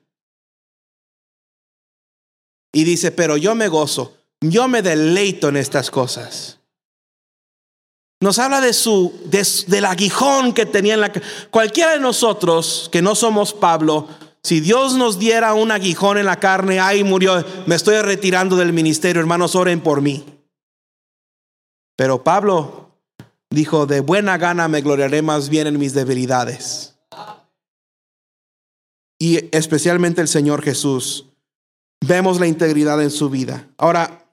Y 2.73 2.85
dice, 2.85 3.11
pero 3.11 3.37
yo 3.39 3.55
me 3.55 3.69
gozo, 3.69 4.17
yo 4.41 4.69
me 4.69 4.83
deleito 4.83 5.49
en 5.49 5.57
estas 5.57 5.91
cosas. 5.91 6.59
Nos 8.21 8.39
habla 8.39 8.61
de 8.61 8.73
su, 8.73 9.13
del 9.67 9.85
aguijón 9.85 10.53
que 10.53 10.67
tenía 10.67 10.95
en 10.95 11.01
la... 11.01 11.13
Cualquiera 11.51 11.93
de 11.93 12.01
nosotros 12.01 12.89
que 12.91 13.03
no 13.03 13.15
somos 13.15 13.53
Pablo, 13.53 14.09
si 14.47 14.61
Dios 14.61 14.95
nos 14.95 15.19
diera 15.19 15.55
un 15.55 15.73
aguijón 15.73 16.19
en 16.19 16.27
la 16.27 16.39
carne, 16.39 16.79
ay 16.79 17.03
murió, 17.03 17.45
me 17.67 17.75
estoy 17.75 18.01
retirando 18.01 18.55
del 18.55 18.73
ministerio, 18.73 19.21
hermanos, 19.21 19.57
oren 19.57 19.81
por 19.81 20.01
mí. 20.01 20.25
Pero 21.97 22.23
Pablo 22.23 22.93
dijo, 23.51 23.87
de 23.87 23.99
buena 23.99 24.39
gana 24.39 24.69
me 24.69 24.83
gloriaré 24.83 25.21
más 25.21 25.49
bien 25.49 25.67
en 25.67 25.81
mis 25.81 25.95
debilidades. 25.95 26.95
Y 29.19 29.49
especialmente 29.51 30.21
el 30.21 30.29
Señor 30.29 30.63
Jesús. 30.63 31.27
Vemos 32.07 32.39
la 32.39 32.47
integridad 32.47 33.03
en 33.03 33.11
su 33.11 33.29
vida. 33.29 33.67
Ahora, 33.77 34.31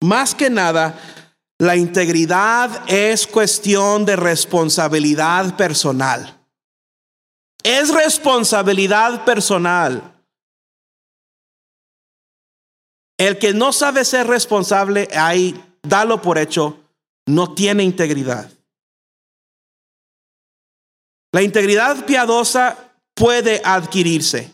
más 0.00 0.34
que 0.34 0.48
nada, 0.48 0.98
la 1.58 1.76
integridad 1.76 2.88
es 2.88 3.26
cuestión 3.26 4.06
de 4.06 4.16
responsabilidad 4.16 5.58
personal. 5.58 6.41
Es 7.62 7.94
responsabilidad 7.94 9.24
personal. 9.24 10.12
El 13.18 13.38
que 13.38 13.52
no 13.54 13.72
sabe 13.72 14.04
ser 14.04 14.26
responsable, 14.26 15.08
ahí, 15.14 15.62
dalo 15.82 16.20
por 16.20 16.38
hecho, 16.38 16.80
no 17.26 17.54
tiene 17.54 17.84
integridad. 17.84 18.50
La 21.32 21.42
integridad 21.42 22.04
piadosa 22.04 22.92
puede 23.14 23.62
adquirirse. 23.64 24.52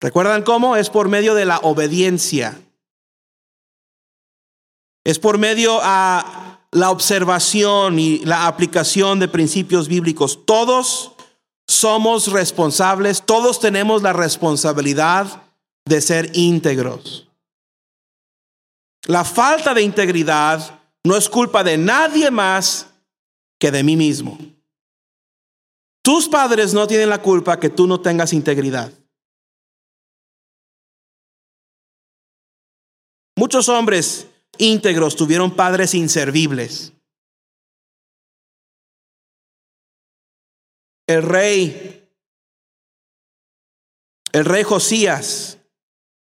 ¿Recuerdan 0.00 0.42
cómo? 0.42 0.76
Es 0.76 0.88
por 0.88 1.08
medio 1.08 1.34
de 1.34 1.44
la 1.44 1.58
obediencia. 1.58 2.58
Es 5.04 5.18
por 5.18 5.38
medio 5.38 5.78
a 5.82 6.49
la 6.72 6.90
observación 6.90 7.98
y 7.98 8.18
la 8.24 8.46
aplicación 8.46 9.18
de 9.18 9.28
principios 9.28 9.88
bíblicos. 9.88 10.44
Todos 10.44 11.12
somos 11.66 12.28
responsables, 12.28 13.22
todos 13.24 13.60
tenemos 13.60 14.02
la 14.02 14.12
responsabilidad 14.12 15.42
de 15.84 16.00
ser 16.00 16.30
íntegros. 16.34 17.28
La 19.06 19.24
falta 19.24 19.74
de 19.74 19.82
integridad 19.82 20.80
no 21.04 21.16
es 21.16 21.28
culpa 21.28 21.64
de 21.64 21.78
nadie 21.78 22.30
más 22.30 22.86
que 23.58 23.70
de 23.70 23.82
mí 23.82 23.96
mismo. 23.96 24.38
Tus 26.02 26.28
padres 26.28 26.72
no 26.72 26.86
tienen 26.86 27.10
la 27.10 27.20
culpa 27.20 27.58
que 27.58 27.70
tú 27.70 27.86
no 27.86 28.00
tengas 28.00 28.32
integridad. 28.32 28.92
Muchos 33.36 33.68
hombres 33.68 34.29
íntegros 34.60 35.16
tuvieron 35.16 35.50
padres 35.50 35.94
inservibles. 35.94 36.92
El 41.06 41.22
rey, 41.22 42.08
el 44.32 44.44
rey 44.44 44.62
Josías 44.62 45.58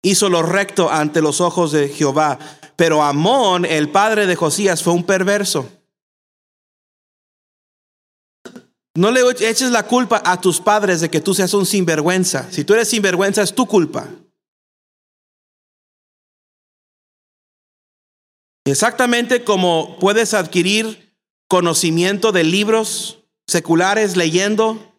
hizo 0.01 0.29
lo 0.29 0.43
recto 0.43 0.91
ante 0.91 1.21
los 1.21 1.39
ojos 1.39 1.71
de 1.71 1.87
Jehová, 1.87 2.37
pero 2.75 3.01
Amón, 3.01 3.63
el 3.63 3.89
padre 3.89 4.27
de 4.27 4.35
Josías, 4.35 4.83
fue 4.83 4.93
un 4.93 5.05
perverso. 5.05 5.69
No 8.95 9.11
le 9.11 9.21
eches 9.29 9.71
la 9.71 9.83
culpa 9.83 10.21
a 10.25 10.39
tus 10.39 10.61
padres 10.61 11.01
de 11.01 11.09
que 11.09 11.21
tú 11.21 11.33
seas 11.33 11.53
un 11.53 11.65
sinvergüenza. 11.65 12.49
Si 12.51 12.63
tú 12.63 12.73
eres 12.73 12.89
sinvergüenza 12.89 13.41
es 13.41 13.53
tu 13.53 13.65
culpa. 13.65 14.09
Exactamente 18.65 19.43
como 19.43 19.99
puedes 19.99 20.33
adquirir 20.33 21.13
conocimiento 21.47 22.31
de 22.31 22.43
libros 22.43 23.19
seculares 23.47 24.17
leyendo, 24.17 24.93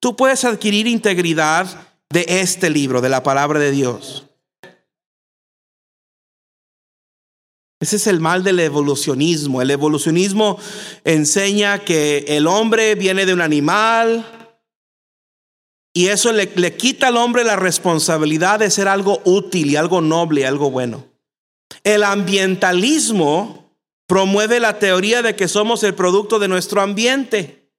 tú 0.00 0.16
puedes 0.16 0.44
adquirir 0.44 0.86
integridad 0.86 1.88
de 2.08 2.24
este 2.26 2.70
libro, 2.70 3.02
de 3.02 3.10
la 3.10 3.22
palabra 3.22 3.60
de 3.60 3.70
Dios. 3.70 4.24
Ese 7.78 7.96
es 7.96 8.06
el 8.06 8.20
mal 8.20 8.42
del 8.42 8.58
evolucionismo. 8.60 9.60
El 9.60 9.70
evolucionismo 9.70 10.58
enseña 11.04 11.80
que 11.80 12.24
el 12.28 12.46
hombre 12.46 12.94
viene 12.94 13.26
de 13.26 13.34
un 13.34 13.42
animal 13.42 14.24
y 15.92 16.06
eso 16.06 16.32
le, 16.32 16.50
le, 16.56 16.76
quita 16.76 17.08
al 17.08 17.18
hombre 17.18 17.44
la 17.44 17.56
responsabilidad 17.56 18.60
de 18.60 18.70
ser 18.70 18.88
algo 18.88 19.20
útil 19.24 19.70
y 19.70 19.76
algo 19.76 20.00
noble, 20.00 20.46
algo 20.46 20.70
bueno. 20.70 21.15
El 21.82 22.04
ambientalismo 22.04 23.66
promueve 24.06 24.60
la 24.60 24.78
teoría 24.78 25.22
de 25.22 25.36
que 25.36 25.48
somos 25.48 25.82
el 25.82 25.94
producto 25.94 26.38
de 26.38 26.48
nuestro 26.48 26.80
ambiente. 26.80 27.70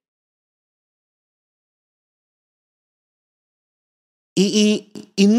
Y, 4.34 4.92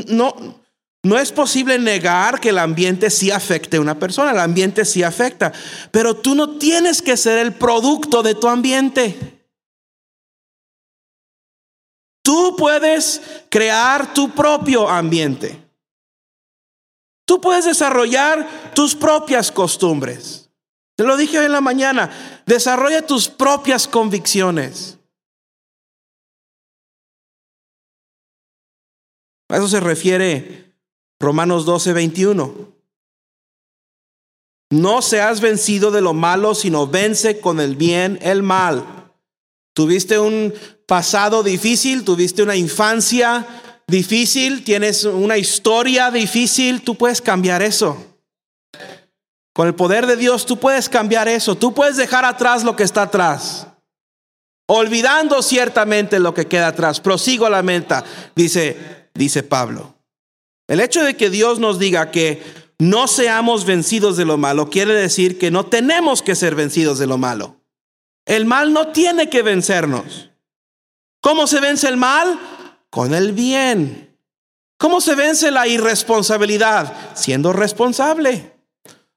no, 0.09 0.59
no 1.03 1.17
es 1.17 1.31
posible 1.31 1.79
negar 1.79 2.41
que 2.41 2.49
el 2.49 2.57
ambiente 2.57 3.09
sí 3.09 3.31
afecte 3.31 3.77
a 3.77 3.81
una 3.81 3.97
persona, 3.97 4.31
el 4.31 4.39
ambiente 4.39 4.83
sí 4.83 5.03
afecta, 5.03 5.53
pero 5.91 6.17
tú 6.17 6.35
no 6.35 6.57
tienes 6.57 7.01
que 7.01 7.15
ser 7.15 7.37
el 7.37 7.53
producto 7.53 8.21
de 8.21 8.35
tu 8.35 8.49
ambiente. 8.49 9.39
Tú 12.21 12.55
puedes 12.57 13.21
crear 13.49 14.13
tu 14.13 14.31
propio 14.31 14.89
ambiente. 14.89 15.68
Tú 17.29 17.39
puedes 17.39 17.65
desarrollar 17.65 18.73
tus 18.73 18.95
propias 18.95 19.51
costumbres. 19.51 20.49
Te 20.95 21.03
lo 21.03 21.15
dije 21.15 21.37
hoy 21.37 21.45
en 21.45 21.51
la 21.51 21.61
mañana. 21.61 22.09
Desarrolla 22.47 23.05
tus 23.05 23.29
propias 23.29 23.87
convicciones. 23.87 24.97
A 29.47 29.57
eso 29.57 29.67
se 29.67 29.79
refiere 29.79 30.73
Romanos 31.19 31.67
12, 31.67 31.93
21. 31.93 32.73
No 34.71 35.03
seas 35.03 35.39
vencido 35.39 35.91
de 35.91 36.01
lo 36.01 36.15
malo, 36.15 36.55
sino 36.55 36.87
vence 36.87 37.39
con 37.39 37.59
el 37.59 37.75
bien 37.75 38.17
el 38.23 38.41
mal. 38.41 39.13
Tuviste 39.75 40.17
un 40.17 40.51
pasado 40.87 41.43
difícil, 41.43 42.03
tuviste 42.03 42.41
una 42.41 42.55
infancia 42.55 43.45
difícil, 43.89 44.63
tienes 44.63 45.03
una 45.03 45.37
historia 45.37 46.11
difícil, 46.11 46.81
tú 46.81 46.95
puedes 46.95 47.21
cambiar 47.21 47.61
eso. 47.61 47.97
Con 49.53 49.67
el 49.67 49.75
poder 49.75 50.07
de 50.07 50.15
Dios 50.15 50.45
tú 50.45 50.57
puedes 50.57 50.87
cambiar 50.87 51.27
eso, 51.27 51.55
tú 51.55 51.73
puedes 51.73 51.97
dejar 51.97 52.25
atrás 52.25 52.63
lo 52.63 52.75
que 52.75 52.83
está 52.83 53.03
atrás. 53.03 53.67
Olvidando 54.67 55.41
ciertamente 55.41 56.19
lo 56.19 56.33
que 56.33 56.47
queda 56.47 56.67
atrás, 56.67 56.99
prosigo 56.99 57.49
la 57.49 57.63
meta, 57.63 58.05
dice, 58.35 59.09
dice 59.13 59.43
Pablo. 59.43 59.95
El 60.67 60.79
hecho 60.79 61.03
de 61.03 61.17
que 61.17 61.29
Dios 61.29 61.59
nos 61.59 61.79
diga 61.79 62.11
que 62.11 62.43
no 62.77 63.07
seamos 63.07 63.65
vencidos 63.65 64.15
de 64.15 64.25
lo 64.25 64.37
malo 64.37 64.69
quiere 64.69 64.93
decir 64.93 65.37
que 65.37 65.51
no 65.51 65.65
tenemos 65.65 66.21
que 66.21 66.35
ser 66.35 66.55
vencidos 66.55 66.99
de 66.99 67.07
lo 67.07 67.17
malo. 67.17 67.57
El 68.25 68.45
mal 68.45 68.71
no 68.71 68.89
tiene 68.89 69.29
que 69.29 69.41
vencernos. 69.41 70.29
¿Cómo 71.19 71.47
se 71.47 71.59
vence 71.59 71.87
el 71.87 71.97
mal? 71.97 72.39
Con 72.89 73.13
el 73.13 73.33
bien. 73.33 74.17
¿Cómo 74.77 75.01
se 75.01 75.15
vence 75.15 75.51
la 75.51 75.67
irresponsabilidad? 75.67 77.15
Siendo 77.15 77.51
responsable. 77.53 78.55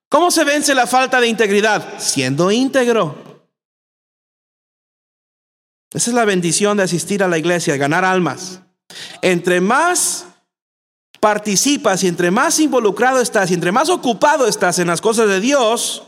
¿Cómo 0.09 0.31
se 0.31 0.45
vence 0.45 0.75
la 0.75 0.87
falta 0.87 1.21
de 1.21 1.29
integridad? 1.29 1.99
Siendo 1.99 2.51
íntegro. 2.51 3.49
Esa 5.93 6.11
es 6.11 6.15
la 6.15 6.25
bendición 6.25 6.77
de 6.77 6.83
asistir 6.83 7.23
a 7.23 7.29
la 7.29 7.39
iglesia, 7.39 7.77
ganar 7.77 8.05
almas. 8.05 8.61
Entre 9.21 9.61
más 9.61 10.27
participas 11.21 12.03
y 12.03 12.09
entre 12.09 12.31
más 12.31 12.59
involucrado 12.59 13.21
estás 13.21 13.51
y 13.51 13.55
entre 13.55 13.71
más 13.71 13.89
ocupado 13.89 14.49
estás 14.49 14.81
en 14.81 14.89
las 14.89 15.01
cosas 15.01 15.29
de 15.29 15.39
Dios, 15.39 16.03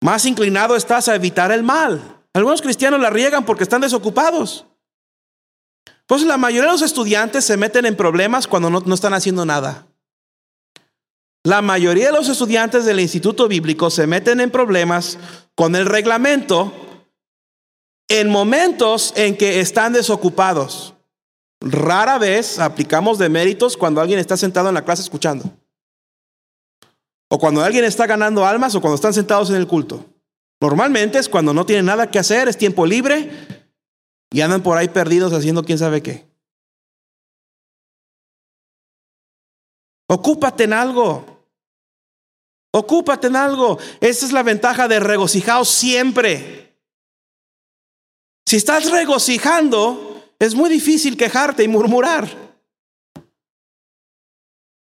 más 0.00 0.24
inclinado 0.26 0.76
estás 0.76 1.08
a 1.08 1.16
evitar 1.16 1.50
el 1.50 1.62
mal. 1.62 2.22
Algunos 2.32 2.62
cristianos 2.62 3.00
la 3.00 3.10
riegan 3.10 3.44
porque 3.44 3.64
están 3.64 3.80
desocupados. 3.80 4.66
Pues 6.10 6.22
la 6.22 6.38
mayoría 6.38 6.66
de 6.66 6.72
los 6.72 6.82
estudiantes 6.82 7.44
se 7.44 7.56
meten 7.56 7.86
en 7.86 7.94
problemas 7.94 8.48
cuando 8.48 8.68
no, 8.68 8.80
no 8.80 8.94
están 8.96 9.14
haciendo 9.14 9.46
nada. 9.46 9.86
La 11.44 11.62
mayoría 11.62 12.06
de 12.06 12.12
los 12.12 12.28
estudiantes 12.28 12.84
del 12.84 12.98
instituto 12.98 13.46
bíblico 13.46 13.90
se 13.90 14.08
meten 14.08 14.40
en 14.40 14.50
problemas 14.50 15.20
con 15.54 15.76
el 15.76 15.86
reglamento 15.86 16.72
en 18.08 18.28
momentos 18.28 19.12
en 19.14 19.36
que 19.36 19.60
están 19.60 19.92
desocupados. 19.92 20.94
Rara 21.60 22.18
vez 22.18 22.58
aplicamos 22.58 23.16
de 23.18 23.28
méritos 23.28 23.76
cuando 23.76 24.00
alguien 24.00 24.18
está 24.18 24.36
sentado 24.36 24.68
en 24.68 24.74
la 24.74 24.84
clase 24.84 25.02
escuchando. 25.02 25.44
O 27.28 27.38
cuando 27.38 27.62
alguien 27.62 27.84
está 27.84 28.08
ganando 28.08 28.44
almas 28.44 28.74
o 28.74 28.80
cuando 28.80 28.96
están 28.96 29.14
sentados 29.14 29.48
en 29.50 29.54
el 29.54 29.68
culto. 29.68 30.04
Normalmente 30.60 31.20
es 31.20 31.28
cuando 31.28 31.54
no 31.54 31.64
tienen 31.64 31.86
nada 31.86 32.10
que 32.10 32.18
hacer, 32.18 32.48
es 32.48 32.58
tiempo 32.58 32.84
libre 32.84 33.59
y 34.30 34.40
andan 34.40 34.62
por 34.62 34.78
ahí 34.78 34.88
perdidos 34.88 35.32
haciendo 35.32 35.64
quién 35.64 35.78
sabe 35.78 36.02
qué. 36.02 36.28
Ocúpate 40.08 40.64
en 40.64 40.72
algo. 40.72 41.24
Ocúpate 42.72 43.26
en 43.26 43.36
algo. 43.36 43.78
Esa 44.00 44.26
es 44.26 44.32
la 44.32 44.42
ventaja 44.42 44.88
de 44.88 45.00
regocijaos 45.00 45.68
siempre. 45.68 46.76
Si 48.46 48.56
estás 48.56 48.90
regocijando, 48.90 50.24
es 50.38 50.54
muy 50.54 50.70
difícil 50.70 51.16
quejarte 51.16 51.62
y 51.62 51.68
murmurar. 51.68 52.28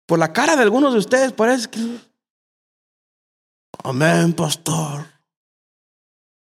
Por 0.06 0.20
la 0.20 0.32
cara 0.32 0.56
de 0.56 0.64
algunos 0.64 0.94
de 0.94 1.00
ustedes 1.00 1.32
parece 1.32 1.70
que... 1.70 2.00
Amén, 3.84 4.34
pastor. 4.34 5.06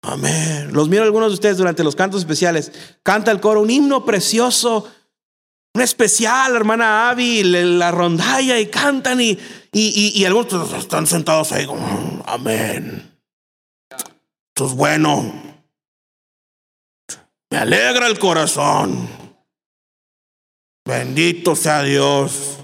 Amén. 0.07 0.73
Los 0.73 0.89
miro 0.89 1.03
a 1.03 1.07
algunos 1.07 1.31
de 1.31 1.35
ustedes 1.35 1.57
durante 1.57 1.83
los 1.83 1.97
cantos 1.97 2.21
especiales. 2.21 2.71
Canta 3.03 3.33
el 3.33 3.41
coro 3.41 3.61
un 3.61 3.71
himno 3.71 4.05
precioso, 4.05 4.89
un 5.75 5.83
especial, 5.83 6.55
hermana 6.55 7.11
Avi, 7.11 7.43
la 7.43 7.91
rondalla 7.91 8.61
y 8.61 8.69
cantan 8.69 9.21
y, 9.21 9.37
y, 9.73 10.13
y, 10.15 10.25
algunos 10.25 10.73
están 10.75 11.09
sentados 11.09 11.51
ahí 11.51 11.67
como, 11.67 12.23
amén. 12.25 13.19
Esto 13.91 14.67
es 14.67 14.75
bueno. 14.75 15.43
Me 17.51 17.59
alegra 17.59 18.07
el 18.07 18.21
corazón. 18.21 19.09
Bendito 20.87 21.57
sea 21.57 21.83
Dios. 21.83 22.59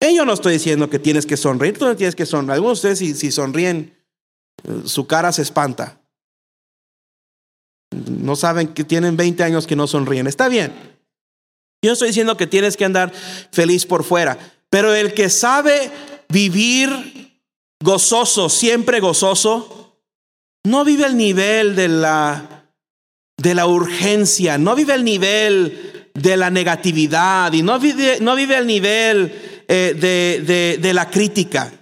Y 0.00 0.16
yo 0.16 0.24
no 0.24 0.32
estoy 0.32 0.54
diciendo 0.54 0.88
que 0.88 0.98
tienes 0.98 1.26
que 1.26 1.36
sonreír, 1.36 1.76
tú 1.76 1.84
no 1.84 1.94
tienes 1.94 2.16
que 2.16 2.24
sonreír. 2.24 2.54
Algunos 2.54 2.80
de 2.80 2.92
ustedes 2.92 3.18
si 3.18 3.30
sonríen 3.30 3.95
su 4.84 5.06
cara 5.06 5.32
se 5.32 5.42
espanta. 5.42 6.00
No 7.92 8.36
saben 8.36 8.68
que 8.68 8.84
tienen 8.84 9.16
20 9.16 9.42
años 9.42 9.66
que 9.66 9.76
no 9.76 9.86
sonríen. 9.86 10.26
Está 10.26 10.48
bien. 10.48 10.72
Yo 11.82 11.92
estoy 11.92 12.08
diciendo 12.08 12.36
que 12.36 12.46
tienes 12.46 12.76
que 12.76 12.84
andar 12.84 13.12
feliz 13.52 13.86
por 13.86 14.02
fuera, 14.02 14.38
pero 14.70 14.94
el 14.94 15.14
que 15.14 15.30
sabe 15.30 15.90
vivir 16.28 17.40
gozoso, 17.82 18.48
siempre 18.48 19.00
gozoso, 19.00 20.00
no 20.64 20.84
vive 20.84 21.06
el 21.06 21.16
nivel 21.16 21.76
de 21.76 21.88
la, 21.88 22.72
de 23.36 23.54
la 23.54 23.66
urgencia, 23.66 24.58
no 24.58 24.74
vive 24.74 24.94
el 24.94 25.04
nivel 25.04 26.10
de 26.14 26.36
la 26.36 26.50
negatividad 26.50 27.52
y 27.52 27.62
no 27.62 27.78
vive, 27.78 28.18
no 28.20 28.34
vive 28.34 28.56
el 28.56 28.66
nivel 28.66 29.64
eh, 29.68 29.94
de, 29.96 30.78
de 30.80 30.94
la 30.94 31.08
crítica. 31.08 31.72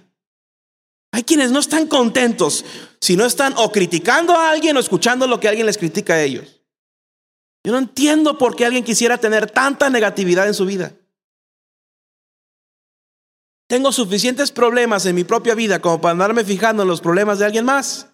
Hay 1.15 1.23
quienes 1.23 1.49
no 1.49 1.59
están 1.59 1.87
contentos 1.87 2.65
si 2.99 3.15
no 3.15 3.25
están 3.25 3.53
o 3.55 3.71
criticando 3.71 4.33
a 4.33 4.49
alguien 4.49 4.75
o 4.75 4.81
escuchando 4.81 5.27
lo 5.27 5.39
que 5.39 5.47
alguien 5.47 5.65
les 5.65 5.77
critica 5.77 6.15
a 6.15 6.21
ellos. 6.21 6.61
Yo 7.63 7.71
no 7.71 7.77
entiendo 7.77 8.37
por 8.37 8.57
qué 8.57 8.65
alguien 8.65 8.83
quisiera 8.83 9.17
tener 9.17 9.49
tanta 9.49 9.89
negatividad 9.89 10.45
en 10.45 10.53
su 10.53 10.65
vida. 10.65 10.93
Tengo 13.69 13.93
suficientes 13.93 14.51
problemas 14.51 15.05
en 15.05 15.15
mi 15.15 15.23
propia 15.23 15.55
vida 15.55 15.79
como 15.79 16.01
para 16.01 16.11
andarme 16.11 16.43
fijando 16.43 16.83
en 16.83 16.89
los 16.89 16.99
problemas 16.99 17.39
de 17.39 17.45
alguien 17.45 17.63
más. 17.63 18.09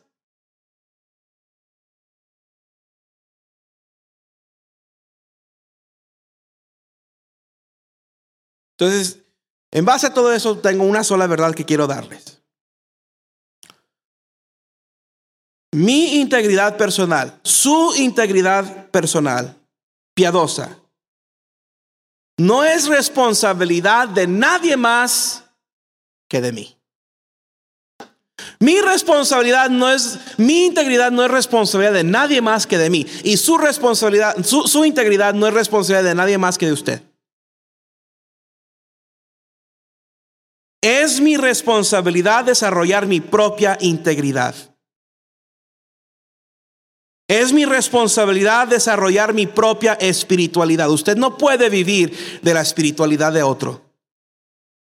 Entonces, 8.77 9.23
en 9.71 9.85
base 9.85 10.05
a 10.05 10.13
todo 10.13 10.31
eso, 10.31 10.59
tengo 10.59 10.83
una 10.83 11.03
sola 11.03 11.25
verdad 11.25 11.55
que 11.55 11.65
quiero 11.65 11.87
darles. 11.87 12.40
Mi 15.71 16.19
integridad 16.19 16.77
personal, 16.77 17.39
su 17.43 17.93
integridad 17.95 18.89
personal, 18.89 19.55
piadosa, 20.13 20.77
no 22.37 22.63
es 22.63 22.87
responsabilidad 22.87 24.09
de 24.09 24.27
nadie 24.27 24.75
más 24.75 25.45
que 26.27 26.41
de 26.41 26.51
mí. 26.51 26.77
Mi 28.59 28.79
responsabilidad 28.81 29.69
no 29.69 29.89
es, 29.91 30.19
mi 30.37 30.65
integridad 30.65 31.11
no 31.11 31.23
es 31.23 31.31
responsabilidad 31.31 31.93
de 31.93 32.03
nadie 32.03 32.41
más 32.41 32.67
que 32.67 32.77
de 32.77 32.89
mí. 32.89 33.05
Y 33.23 33.37
su 33.37 33.57
responsabilidad, 33.57 34.43
su, 34.43 34.67
su 34.67 34.85
integridad 34.85 35.33
no 35.33 35.47
es 35.47 35.53
responsabilidad 35.53 36.09
de 36.09 36.15
nadie 36.15 36.37
más 36.37 36.57
que 36.57 36.67
de 36.67 36.73
usted. 36.73 37.01
Es 40.81 41.21
mi 41.21 41.37
responsabilidad 41.37 42.45
desarrollar 42.45 43.05
mi 43.05 43.21
propia 43.21 43.77
integridad. 43.81 44.70
Es 47.31 47.53
mi 47.53 47.63
responsabilidad 47.63 48.67
desarrollar 48.67 49.33
mi 49.33 49.47
propia 49.47 49.93
espiritualidad. 49.93 50.89
Usted 50.89 51.15
no 51.15 51.37
puede 51.37 51.69
vivir 51.69 52.41
de 52.41 52.53
la 52.53 52.59
espiritualidad 52.59 53.31
de 53.31 53.41
otro. 53.41 53.79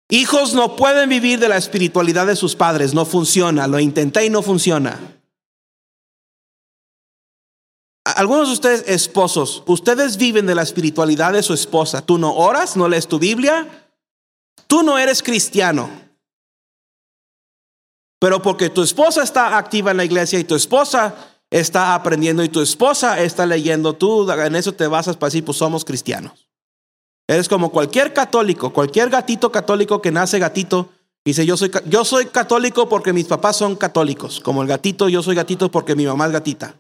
Hijos 0.10 0.54
no 0.54 0.76
pueden 0.76 1.08
vivir 1.08 1.40
de 1.40 1.48
la 1.48 1.56
espiritualidad 1.56 2.28
de 2.28 2.36
sus 2.36 2.54
padres. 2.54 2.94
No 2.94 3.06
funciona. 3.06 3.66
Lo 3.66 3.80
intenté 3.80 4.26
y 4.26 4.30
no 4.30 4.42
funciona. 4.42 5.00
Algunos 8.04 8.50
de 8.50 8.54
ustedes, 8.56 8.84
esposos, 8.90 9.64
ustedes 9.66 10.18
viven 10.18 10.46
de 10.46 10.56
la 10.56 10.64
espiritualidad 10.64 11.32
de 11.32 11.44
su 11.44 11.54
esposa. 11.54 12.06
Tú 12.06 12.18
no 12.18 12.36
oras, 12.36 12.76
no 12.76 12.90
lees 12.90 13.08
tu 13.08 13.20
Biblia. 13.20 13.88
Tú 14.68 14.84
no 14.84 14.98
eres 14.98 15.24
cristiano. 15.24 15.90
Pero 18.20 18.42
porque 18.42 18.70
tu 18.70 18.84
esposa 18.84 19.24
está 19.24 19.58
activa 19.58 19.92
en 19.92 19.98
la 19.98 20.04
iglesia 20.04 20.40
y 20.40 20.44
tu 20.44 20.56
esposa 20.56 21.33
está 21.54 21.94
aprendiendo 21.94 22.44
y 22.44 22.50
tu 22.50 22.62
esposa 22.62 23.22
está 23.22 23.46
leyendo, 23.46 23.94
tú 23.94 24.30
en 24.32 24.56
eso 24.56 24.74
te 24.74 24.88
basas 24.88 25.18
para 25.18 25.28
decir, 25.28 25.46
pues 25.46 25.60
somos 25.60 25.86
cristianos. 25.86 26.50
Eres 27.28 27.48
como 27.48 27.72
cualquier 27.72 28.12
católico, 28.12 28.74
cualquier 28.74 29.12
gatito 29.12 29.52
católico 29.52 30.02
que 30.02 30.12
nace 30.12 30.40
gatito, 30.40 30.90
dice, 31.24 31.46
yo 31.46 31.56
soy, 31.56 31.72
yo 31.86 32.04
soy 32.06 32.26
católico 32.26 32.90
porque 32.90 33.14
mis 33.14 33.28
papás 33.28 33.58
son 33.58 33.76
católicos, 33.76 34.40
como 34.40 34.64
el 34.64 34.68
gatito, 34.68 35.10
yo 35.10 35.22
soy 35.22 35.36
gatito 35.36 35.70
porque 35.70 35.96
mi 35.96 36.08
mamá 36.08 36.26
es 36.26 36.32
gatita. 36.32 36.76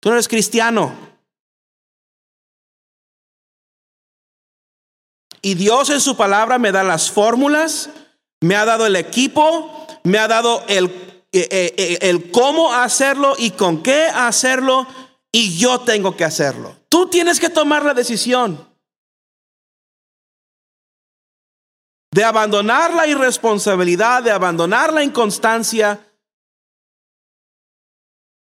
Tú 0.00 0.08
no 0.08 0.14
eres 0.14 0.26
cristiano. 0.26 0.94
Y 5.42 5.54
Dios 5.54 5.90
en 5.90 6.00
su 6.00 6.16
palabra 6.16 6.58
me 6.58 6.72
da 6.72 6.82
las 6.82 7.10
fórmulas, 7.10 7.90
me 8.40 8.56
ha 8.56 8.64
dado 8.64 8.86
el 8.86 8.96
equipo, 8.96 9.86
me 10.02 10.16
ha 10.16 10.28
dado 10.28 10.64
el 10.66 11.17
el 11.32 12.30
cómo 12.30 12.72
hacerlo 12.72 13.34
y 13.38 13.50
con 13.50 13.82
qué 13.82 14.06
hacerlo 14.06 14.86
y 15.32 15.58
yo 15.58 15.80
tengo 15.80 16.16
que 16.16 16.24
hacerlo. 16.24 16.76
Tú 16.88 17.08
tienes 17.08 17.38
que 17.38 17.50
tomar 17.50 17.84
la 17.84 17.94
decisión 17.94 18.66
de 22.10 22.24
abandonar 22.24 22.94
la 22.94 23.06
irresponsabilidad, 23.06 24.22
de 24.22 24.30
abandonar 24.30 24.92
la 24.92 25.04
inconstancia, 25.04 26.04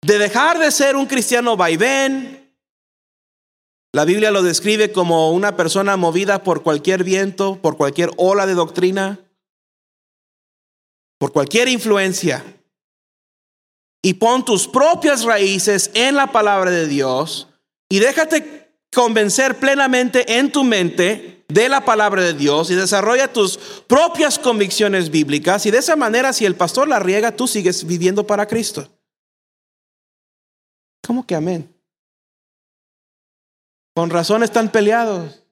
de 0.04 0.18
dejar 0.18 0.58
de 0.58 0.70
ser 0.72 0.96
un 0.96 1.06
cristiano 1.06 1.56
vaivén. 1.56 2.38
La 3.94 4.06
Biblia 4.06 4.30
lo 4.30 4.42
describe 4.42 4.90
como 4.90 5.30
una 5.32 5.54
persona 5.54 5.98
movida 5.98 6.42
por 6.42 6.62
cualquier 6.62 7.04
viento, 7.04 7.60
por 7.60 7.76
cualquier 7.76 8.10
ola 8.16 8.46
de 8.46 8.54
doctrina, 8.54 9.20
por 11.18 11.32
cualquier 11.32 11.68
influencia 11.68 12.42
y 14.02 14.14
pon 14.14 14.44
tus 14.44 14.66
propias 14.66 15.22
raíces 15.22 15.90
en 15.94 16.16
la 16.16 16.32
palabra 16.32 16.70
de 16.70 16.88
Dios 16.88 17.48
y 17.88 18.00
déjate 18.00 18.76
convencer 18.92 19.58
plenamente 19.58 20.38
en 20.38 20.50
tu 20.50 20.64
mente 20.64 21.44
de 21.48 21.68
la 21.68 21.84
palabra 21.84 22.22
de 22.22 22.34
Dios 22.34 22.70
y 22.70 22.74
desarrolla 22.74 23.32
tus 23.32 23.58
propias 23.86 24.38
convicciones 24.38 25.10
bíblicas 25.10 25.64
y 25.66 25.70
de 25.70 25.78
esa 25.78 25.96
manera 25.96 26.32
si 26.32 26.44
el 26.44 26.56
pastor 26.56 26.88
la 26.88 26.98
riega, 26.98 27.36
tú 27.36 27.46
sigues 27.46 27.86
viviendo 27.86 28.26
para 28.26 28.46
Cristo. 28.46 28.88
¿Cómo 31.06 31.26
que 31.26 31.34
amén? 31.34 31.72
Con 33.94 34.10
razón 34.10 34.42
están 34.42 34.70
peleados. 34.70 35.42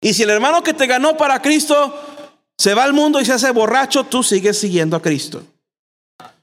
Y 0.00 0.14
si 0.14 0.24
el 0.24 0.30
hermano 0.30 0.64
que 0.64 0.74
te 0.74 0.88
ganó 0.88 1.16
para 1.16 1.40
Cristo 1.40 1.94
se 2.58 2.74
va 2.74 2.84
al 2.84 2.92
mundo 2.92 3.20
y 3.20 3.24
se 3.24 3.32
hace 3.32 3.50
borracho, 3.50 4.04
tú 4.04 4.22
sigues 4.22 4.58
siguiendo 4.58 4.96
a 4.96 5.02
Cristo. 5.02 5.42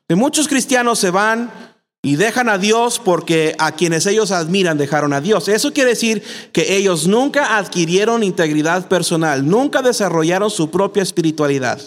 Y 0.07 0.16
muchos 0.16 0.47
cristianos 0.47 0.99
se 0.99 1.12
van 1.12 1.51
y 2.01 2.16
dejan 2.16 2.49
a 2.49 2.57
Dios 2.57 2.99
porque 2.99 3.55
a 3.60 3.74
quienes 3.74 4.05
ellos 4.05 4.32
admiran 4.32 4.78
dejaron 4.78 5.14
a 5.14 5.22
Dios. 5.22 5.47
Eso 5.47 5.74
quiere 5.74 5.91
decir 5.91 6.24
que 6.51 6.78
ellos 6.78 7.07
nunca 7.07 7.57
adquirieron 7.57 8.24
integridad 8.24 8.88
personal, 8.88 9.47
nunca 9.47 9.82
desarrollaron 9.82 10.49
su 10.49 10.72
propia 10.72 11.03
espiritualidad. 11.03 11.82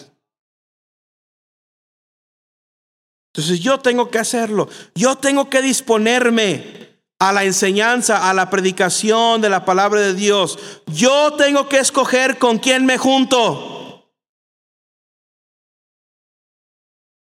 Entonces 3.33 3.59
yo 3.59 3.79
tengo 3.79 4.09
que 4.09 4.19
hacerlo, 4.19 4.69
yo 4.93 5.15
tengo 5.15 5.49
que 5.49 5.61
disponerme 5.61 6.83
a 7.17 7.33
la 7.33 7.43
enseñanza, 7.43 8.29
a 8.29 8.33
la 8.33 8.49
predicación 8.49 9.41
de 9.41 9.49
la 9.49 9.65
palabra 9.65 10.01
de 10.01 10.13
Dios. 10.13 10.59
Yo 10.87 11.33
tengo 11.33 11.67
que 11.67 11.79
escoger 11.79 12.37
con 12.37 12.59
quién 12.59 12.85
me 12.85 12.97
junto. 12.97 13.82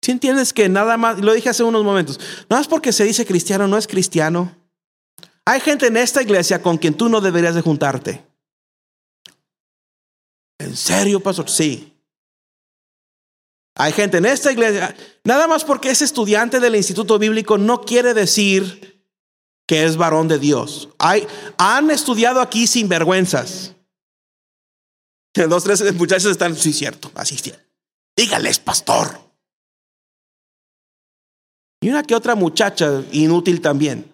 Si 0.02 0.10
entiendes 0.10 0.52
que 0.52 0.68
nada 0.68 0.96
más, 0.96 1.20
lo 1.20 1.32
dije 1.32 1.48
hace 1.48 1.62
unos 1.62 1.84
momentos, 1.84 2.18
no 2.50 2.58
es 2.58 2.66
porque 2.66 2.92
se 2.92 3.04
dice 3.04 3.24
cristiano, 3.24 3.68
no 3.68 3.78
es 3.78 3.86
cristiano. 3.86 4.54
Hay 5.44 5.60
gente 5.60 5.86
en 5.86 5.96
esta 5.96 6.20
iglesia 6.20 6.60
con 6.60 6.76
quien 6.76 6.94
tú 6.94 7.08
no 7.08 7.20
deberías 7.20 7.54
de 7.54 7.62
juntarte. 7.62 8.24
¿En 10.58 10.76
serio, 10.76 11.20
pastor? 11.20 11.48
Sí. 11.48 11.92
Hay 13.76 13.92
gente 13.92 14.18
en 14.18 14.26
esta 14.26 14.52
iglesia, 14.52 14.94
nada 15.24 15.46
más 15.46 15.64
porque 15.64 15.90
es 15.90 16.02
estudiante 16.02 16.60
del 16.60 16.76
Instituto 16.76 17.18
Bíblico 17.18 17.56
no 17.56 17.80
quiere 17.82 18.12
decir 18.12 19.06
que 19.66 19.84
es 19.84 19.96
varón 19.96 20.28
de 20.28 20.38
Dios. 20.38 20.90
Hay, 20.98 21.26
han 21.56 21.90
estudiado 21.90 22.40
aquí 22.40 22.66
sin 22.66 22.88
vergüenzas. 22.88 23.74
Dos, 25.34 25.64
tres 25.64 25.94
muchachos 25.94 26.32
están, 26.32 26.54
sí, 26.56 26.72
cierto, 26.72 27.10
así 27.14 27.36
es. 27.36 27.58
Dígales, 28.16 28.58
pastor. 28.58 29.21
Y 31.82 31.90
una 31.90 32.04
que 32.04 32.14
otra 32.14 32.36
muchacha 32.36 33.02
inútil 33.10 33.60
también. 33.60 34.10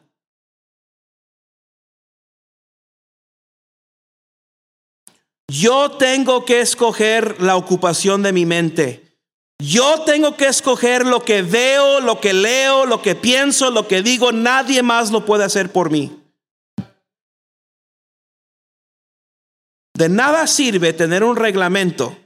Yo 5.51 5.93
tengo 5.99 6.47
que 6.47 6.63
escoger 6.63 7.43
la 7.43 7.57
ocupación 7.57 8.23
de 8.23 8.33
mi 8.33 8.47
mente. 8.47 9.19
Yo 9.61 10.03
tengo 10.05 10.35
que 10.35 10.47
escoger 10.47 11.07
lo 11.07 11.23
que 11.25 11.43
veo, 11.43 12.01
lo 12.01 12.21
que 12.21 12.33
leo, 12.33 12.87
lo 12.87 13.03
que 13.03 13.15
pienso, 13.15 13.71
lo 13.71 13.87
que 13.87 14.03
digo. 14.03 14.33
Nadie 14.33 14.83
más 14.83 15.11
lo 15.11 15.27
puede 15.27 15.45
hacer 15.45 15.71
por 15.71 15.91
mí. 15.91 16.23
De 19.95 20.09
nada 20.09 20.47
sirve 20.47 20.95
tener 20.95 21.23
un 21.23 21.37
reglamento 21.37 22.17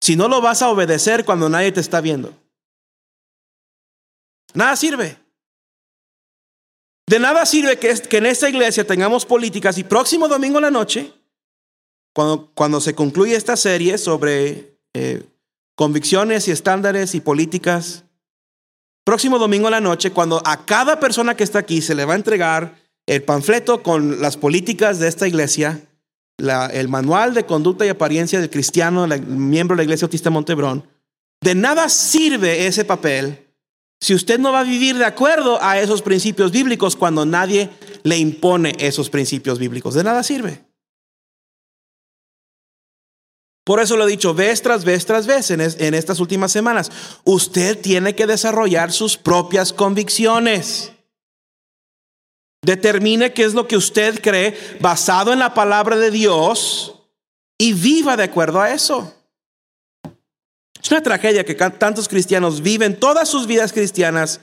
si 0.00 0.14
no 0.14 0.28
lo 0.28 0.40
vas 0.40 0.62
a 0.62 0.68
obedecer 0.68 1.24
cuando 1.24 1.48
nadie 1.48 1.72
te 1.72 1.80
está 1.80 2.00
viendo. 2.00 2.41
Nada 4.54 4.76
sirve. 4.76 5.16
De 7.06 7.18
nada 7.18 7.44
sirve 7.46 7.78
que, 7.78 8.16
en 8.16 8.26
esta 8.26 8.48
iglesia 8.48 8.86
tengamos 8.86 9.26
políticas 9.26 9.76
y 9.78 9.84
próximo 9.84 10.28
domingo 10.28 10.58
en 10.58 10.62
la 10.62 10.70
noche, 10.70 11.12
cuando, 12.14 12.50
cuando 12.54 12.80
se 12.80 12.94
concluye 12.94 13.34
esta 13.34 13.56
serie 13.56 13.98
sobre 13.98 14.78
eh, 14.94 15.22
convicciones 15.74 16.48
y 16.48 16.52
estándares 16.52 17.14
y 17.14 17.20
políticas, 17.20 18.04
próximo 19.04 19.38
domingo 19.38 19.68
en 19.68 19.72
la 19.72 19.80
noche, 19.80 20.10
cuando 20.10 20.42
a 20.46 20.64
cada 20.64 21.00
persona 21.00 21.36
que 21.36 21.44
está 21.44 21.58
aquí 21.58 21.82
se 21.82 21.94
le 21.94 22.04
va 22.04 22.12
a 22.12 22.16
entregar 22.16 22.76
el 23.06 23.22
panfleto 23.24 23.82
con 23.82 24.20
las 24.20 24.36
políticas 24.36 24.98
de 24.98 25.08
esta 25.08 25.26
iglesia, 25.26 25.80
el 26.38 26.88
manual 26.88 27.34
de 27.34 27.44
conducta 27.44 27.84
y 27.84 27.88
apariencia 27.88 28.40
del 28.40 28.50
cristiano, 28.50 29.06
miembro 29.26 29.74
de 29.74 29.78
la 29.78 29.84
iglesia 29.84 30.06
autista 30.06 30.30
Montebrón, 30.30 30.86
de 31.40 31.54
nada 31.54 31.88
sirve 31.88 32.66
ese 32.66 32.84
papel 32.84 33.51
si 34.02 34.14
usted 34.14 34.40
no 34.40 34.50
va 34.50 34.60
a 34.60 34.64
vivir 34.64 34.98
de 34.98 35.04
acuerdo 35.04 35.62
a 35.62 35.78
esos 35.78 36.02
principios 36.02 36.50
bíblicos 36.50 36.96
cuando 36.96 37.24
nadie 37.24 37.70
le 38.02 38.18
impone 38.18 38.74
esos 38.80 39.08
principios 39.08 39.60
bíblicos, 39.60 39.94
de 39.94 40.02
nada 40.02 40.24
sirve. 40.24 40.64
Por 43.64 43.78
eso 43.78 43.96
lo 43.96 44.08
he 44.08 44.10
dicho 44.10 44.34
vez 44.34 44.60
tras 44.60 44.84
vez 44.84 45.06
tras 45.06 45.28
vez 45.28 45.52
en, 45.52 45.60
en 45.60 45.94
estas 45.94 46.18
últimas 46.18 46.50
semanas. 46.50 46.90
Usted 47.22 47.80
tiene 47.80 48.16
que 48.16 48.26
desarrollar 48.26 48.90
sus 48.90 49.16
propias 49.16 49.72
convicciones. 49.72 50.90
Determine 52.60 53.32
qué 53.32 53.44
es 53.44 53.54
lo 53.54 53.68
que 53.68 53.76
usted 53.76 54.20
cree 54.20 54.58
basado 54.80 55.32
en 55.32 55.38
la 55.38 55.54
palabra 55.54 55.96
de 55.96 56.10
Dios 56.10 56.96
y 57.56 57.72
viva 57.72 58.16
de 58.16 58.24
acuerdo 58.24 58.60
a 58.60 58.72
eso. 58.72 59.14
Es 60.82 60.90
una 60.90 61.02
tragedia 61.02 61.44
que 61.44 61.54
tantos 61.54 62.08
cristianos 62.08 62.60
viven 62.60 62.98
todas 62.98 63.28
sus 63.28 63.46
vidas 63.46 63.72
cristianas 63.72 64.40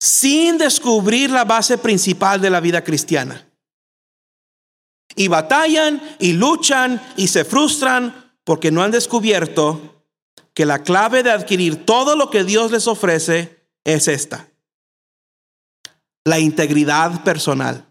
sin 0.00 0.56
descubrir 0.56 1.30
la 1.30 1.44
base 1.44 1.76
principal 1.76 2.40
de 2.40 2.50
la 2.50 2.60
vida 2.60 2.82
cristiana. 2.82 3.46
Y 5.14 5.28
batallan 5.28 6.00
y 6.18 6.32
luchan 6.32 7.00
y 7.16 7.28
se 7.28 7.44
frustran 7.44 8.32
porque 8.44 8.70
no 8.70 8.82
han 8.82 8.90
descubierto 8.90 10.04
que 10.54 10.64
la 10.64 10.82
clave 10.82 11.22
de 11.22 11.32
adquirir 11.32 11.84
todo 11.84 12.16
lo 12.16 12.30
que 12.30 12.44
Dios 12.44 12.70
les 12.70 12.86
ofrece 12.86 13.68
es 13.84 14.08
esta. 14.08 14.48
La 16.24 16.38
integridad 16.38 17.24
personal. 17.24 17.86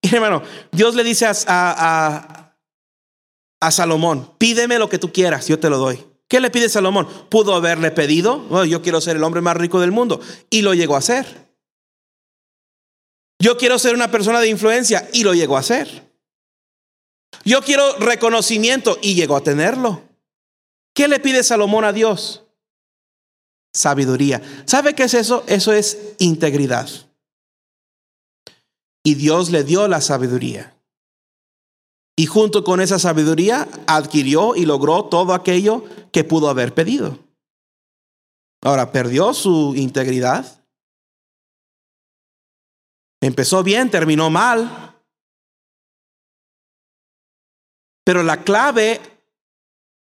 Y 0.00 0.14
hermano, 0.14 0.42
Dios 0.72 0.94
le 0.94 1.04
dice 1.04 1.26
a, 1.26 1.34
a, 1.46 2.37
a 3.60 3.70
Salomón, 3.70 4.32
pídeme 4.38 4.78
lo 4.78 4.88
que 4.88 4.98
tú 4.98 5.12
quieras, 5.12 5.48
yo 5.48 5.58
te 5.58 5.70
lo 5.70 5.78
doy. 5.78 6.04
¿Qué 6.28 6.40
le 6.40 6.50
pide 6.50 6.68
Salomón? 6.68 7.08
Pudo 7.28 7.54
haberle 7.54 7.90
pedido, 7.90 8.64
yo 8.64 8.82
quiero 8.82 9.00
ser 9.00 9.16
el 9.16 9.24
hombre 9.24 9.40
más 9.40 9.56
rico 9.56 9.80
del 9.80 9.92
mundo, 9.92 10.20
y 10.50 10.62
lo 10.62 10.74
llegó 10.74 10.94
a 10.94 10.98
hacer. 10.98 11.48
Yo 13.40 13.56
quiero 13.56 13.78
ser 13.78 13.94
una 13.94 14.10
persona 14.10 14.40
de 14.40 14.48
influencia, 14.48 15.08
y 15.12 15.24
lo 15.24 15.32
llegó 15.32 15.56
a 15.56 15.60
hacer. 15.60 16.12
Yo 17.44 17.62
quiero 17.62 17.96
reconocimiento, 17.98 18.98
y 19.00 19.14
llegó 19.14 19.36
a 19.36 19.42
tenerlo. 19.42 20.02
¿Qué 20.94 21.08
le 21.08 21.18
pide 21.18 21.42
Salomón 21.42 21.84
a 21.84 21.92
Dios? 21.92 22.44
Sabiduría. 23.72 24.42
¿Sabe 24.66 24.94
qué 24.94 25.04
es 25.04 25.14
eso? 25.14 25.44
Eso 25.46 25.72
es 25.72 26.14
integridad. 26.18 26.88
Y 29.04 29.14
Dios 29.14 29.50
le 29.50 29.64
dio 29.64 29.88
la 29.88 30.00
sabiduría. 30.00 30.77
Y 32.18 32.26
junto 32.26 32.64
con 32.64 32.80
esa 32.80 32.98
sabiduría 32.98 33.68
adquirió 33.86 34.56
y 34.56 34.66
logró 34.66 35.04
todo 35.04 35.34
aquello 35.34 35.84
que 36.10 36.24
pudo 36.24 36.48
haber 36.48 36.74
pedido. 36.74 37.16
Ahora, 38.60 38.90
perdió 38.90 39.32
su 39.32 39.74
integridad. 39.76 40.64
Empezó 43.22 43.62
bien, 43.62 43.88
terminó 43.88 44.30
mal. 44.30 44.96
Pero 48.04 48.24
la 48.24 48.42
clave 48.42 49.00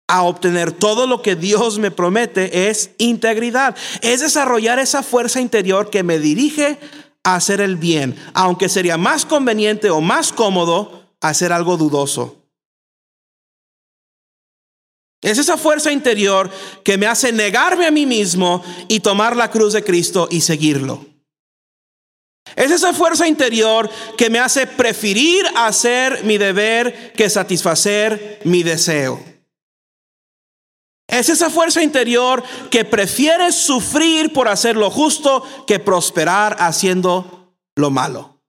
a 0.09 0.23
obtener 0.23 0.73
todo 0.73 1.07
lo 1.07 1.21
que 1.21 1.37
Dios 1.37 1.79
me 1.79 1.91
promete 1.91 2.71
es 2.71 2.93
integridad. 2.97 3.77
Es 4.01 4.21
desarrollar 4.21 4.79
esa 4.79 5.03
fuerza 5.03 5.39
interior 5.39 5.91
que 5.91 6.03
me 6.03 6.19
dirige 6.19 6.79
a 7.25 7.35
hacer 7.35 7.61
el 7.61 7.77
bien, 7.77 8.17
aunque 8.33 8.71
sería 8.71 8.97
más 8.97 9.27
conveniente 9.27 9.91
o 9.91 10.01
más 10.01 10.33
cómodo 10.33 11.00
hacer 11.21 11.53
algo 11.53 11.77
dudoso. 11.77 12.37
Es 15.23 15.39
esa 15.39 15.59
fuerza 15.59 15.93
interior 15.93 16.51
que 16.83 16.97
me 16.97 17.07
hace 17.07 17.31
negarme 17.31 17.87
a 17.87 17.91
mí 17.91 18.07
mismo 18.07 18.65
y 18.89 19.01
tomar 19.01 19.37
la 19.37 19.51
cruz 19.51 19.75
de 19.75 19.85
Cristo 19.85 20.29
y 20.31 20.41
seguirlo. 20.41 21.05
Es 22.57 22.71
esa 22.71 22.95
fuerza 22.95 23.29
interior 23.29 23.91
que 24.17 24.31
me 24.31 24.39
hace 24.39 24.67
preferir 24.67 25.45
hacer 25.57 26.25
mi 26.25 26.39
deber 26.39 27.13
que 27.13 27.29
satisfacer 27.29 28.41
mi 28.45 28.63
deseo. 28.63 29.23
Es 31.07 31.29
esa 31.29 31.51
fuerza 31.51 31.83
interior 31.83 32.43
que 32.71 32.85
prefiere 32.85 33.53
sufrir 33.53 34.33
por 34.33 34.49
hacer 34.49 34.77
lo 34.77 34.91
justo 34.91 35.45
que 35.67 35.79
prosperar 35.79 36.57
haciendo 36.61 37.55
lo 37.75 37.91
malo. 37.91 38.40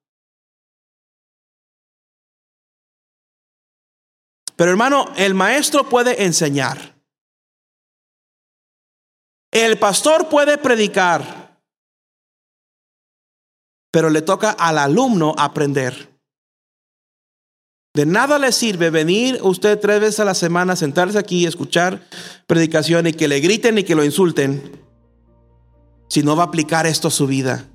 Pero 4.62 4.70
hermano, 4.70 5.08
el 5.16 5.34
maestro 5.34 5.90
puede 5.90 6.24
enseñar. 6.24 6.94
El 9.50 9.80
pastor 9.80 10.30
puede 10.30 10.60
predicar. 10.60 11.60
Pero 13.90 14.12
le 14.12 14.22
toca 14.22 14.52
al 14.52 14.78
alumno 14.78 15.34
aprender. 15.36 16.16
De 17.96 18.06
nada 18.06 18.38
le 18.38 18.52
sirve 18.52 18.92
venir 18.92 19.40
usted 19.42 19.80
tres 19.80 20.00
veces 20.00 20.20
a 20.20 20.26
la 20.26 20.36
semana, 20.36 20.76
sentarse 20.76 21.18
aquí 21.18 21.40
y 21.40 21.48
escuchar 21.48 22.08
predicación 22.46 23.08
y 23.08 23.14
que 23.14 23.28
le 23.28 23.40
griten 23.40 23.80
y 23.80 23.84
que 23.84 23.96
lo 23.96 24.06
insulten, 24.06 24.80
si 26.08 26.22
no 26.22 26.36
va 26.36 26.44
a 26.44 26.46
aplicar 26.46 26.86
esto 26.86 27.08
a 27.08 27.12
su 27.12 27.26
vida. 27.26 27.66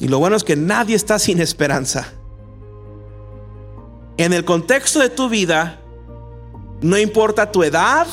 Y 0.00 0.08
lo 0.08 0.18
bueno 0.18 0.34
es 0.34 0.42
que 0.42 0.56
nadie 0.56 0.96
está 0.96 1.20
sin 1.20 1.40
esperanza. 1.40 2.16
En 4.20 4.34
el 4.34 4.44
contexto 4.44 4.98
de 4.98 5.08
tu 5.08 5.30
vida, 5.30 5.78
no 6.82 6.98
importa 6.98 7.50
tu 7.50 7.62
edad, 7.62 8.06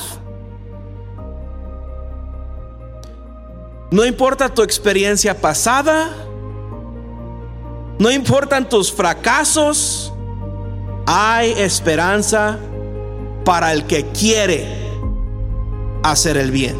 no 3.92 4.06
importa 4.06 4.48
tu 4.48 4.62
experiencia 4.62 5.42
pasada, 5.42 6.08
no 8.00 8.10
importan 8.10 8.70
tus 8.70 8.90
fracasos, 8.90 10.14
hay 11.06 11.52
esperanza 11.58 12.58
para 13.44 13.74
el 13.74 13.86
que 13.86 14.06
quiere 14.12 14.66
hacer 16.04 16.38
el 16.38 16.52
bien. 16.52 16.78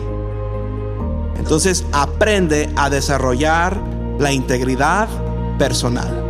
Entonces 1.36 1.84
aprende 1.92 2.70
a 2.78 2.90
desarrollar 2.90 3.78
la 4.20 4.32
integridad 4.32 5.10
personal. 5.58 6.27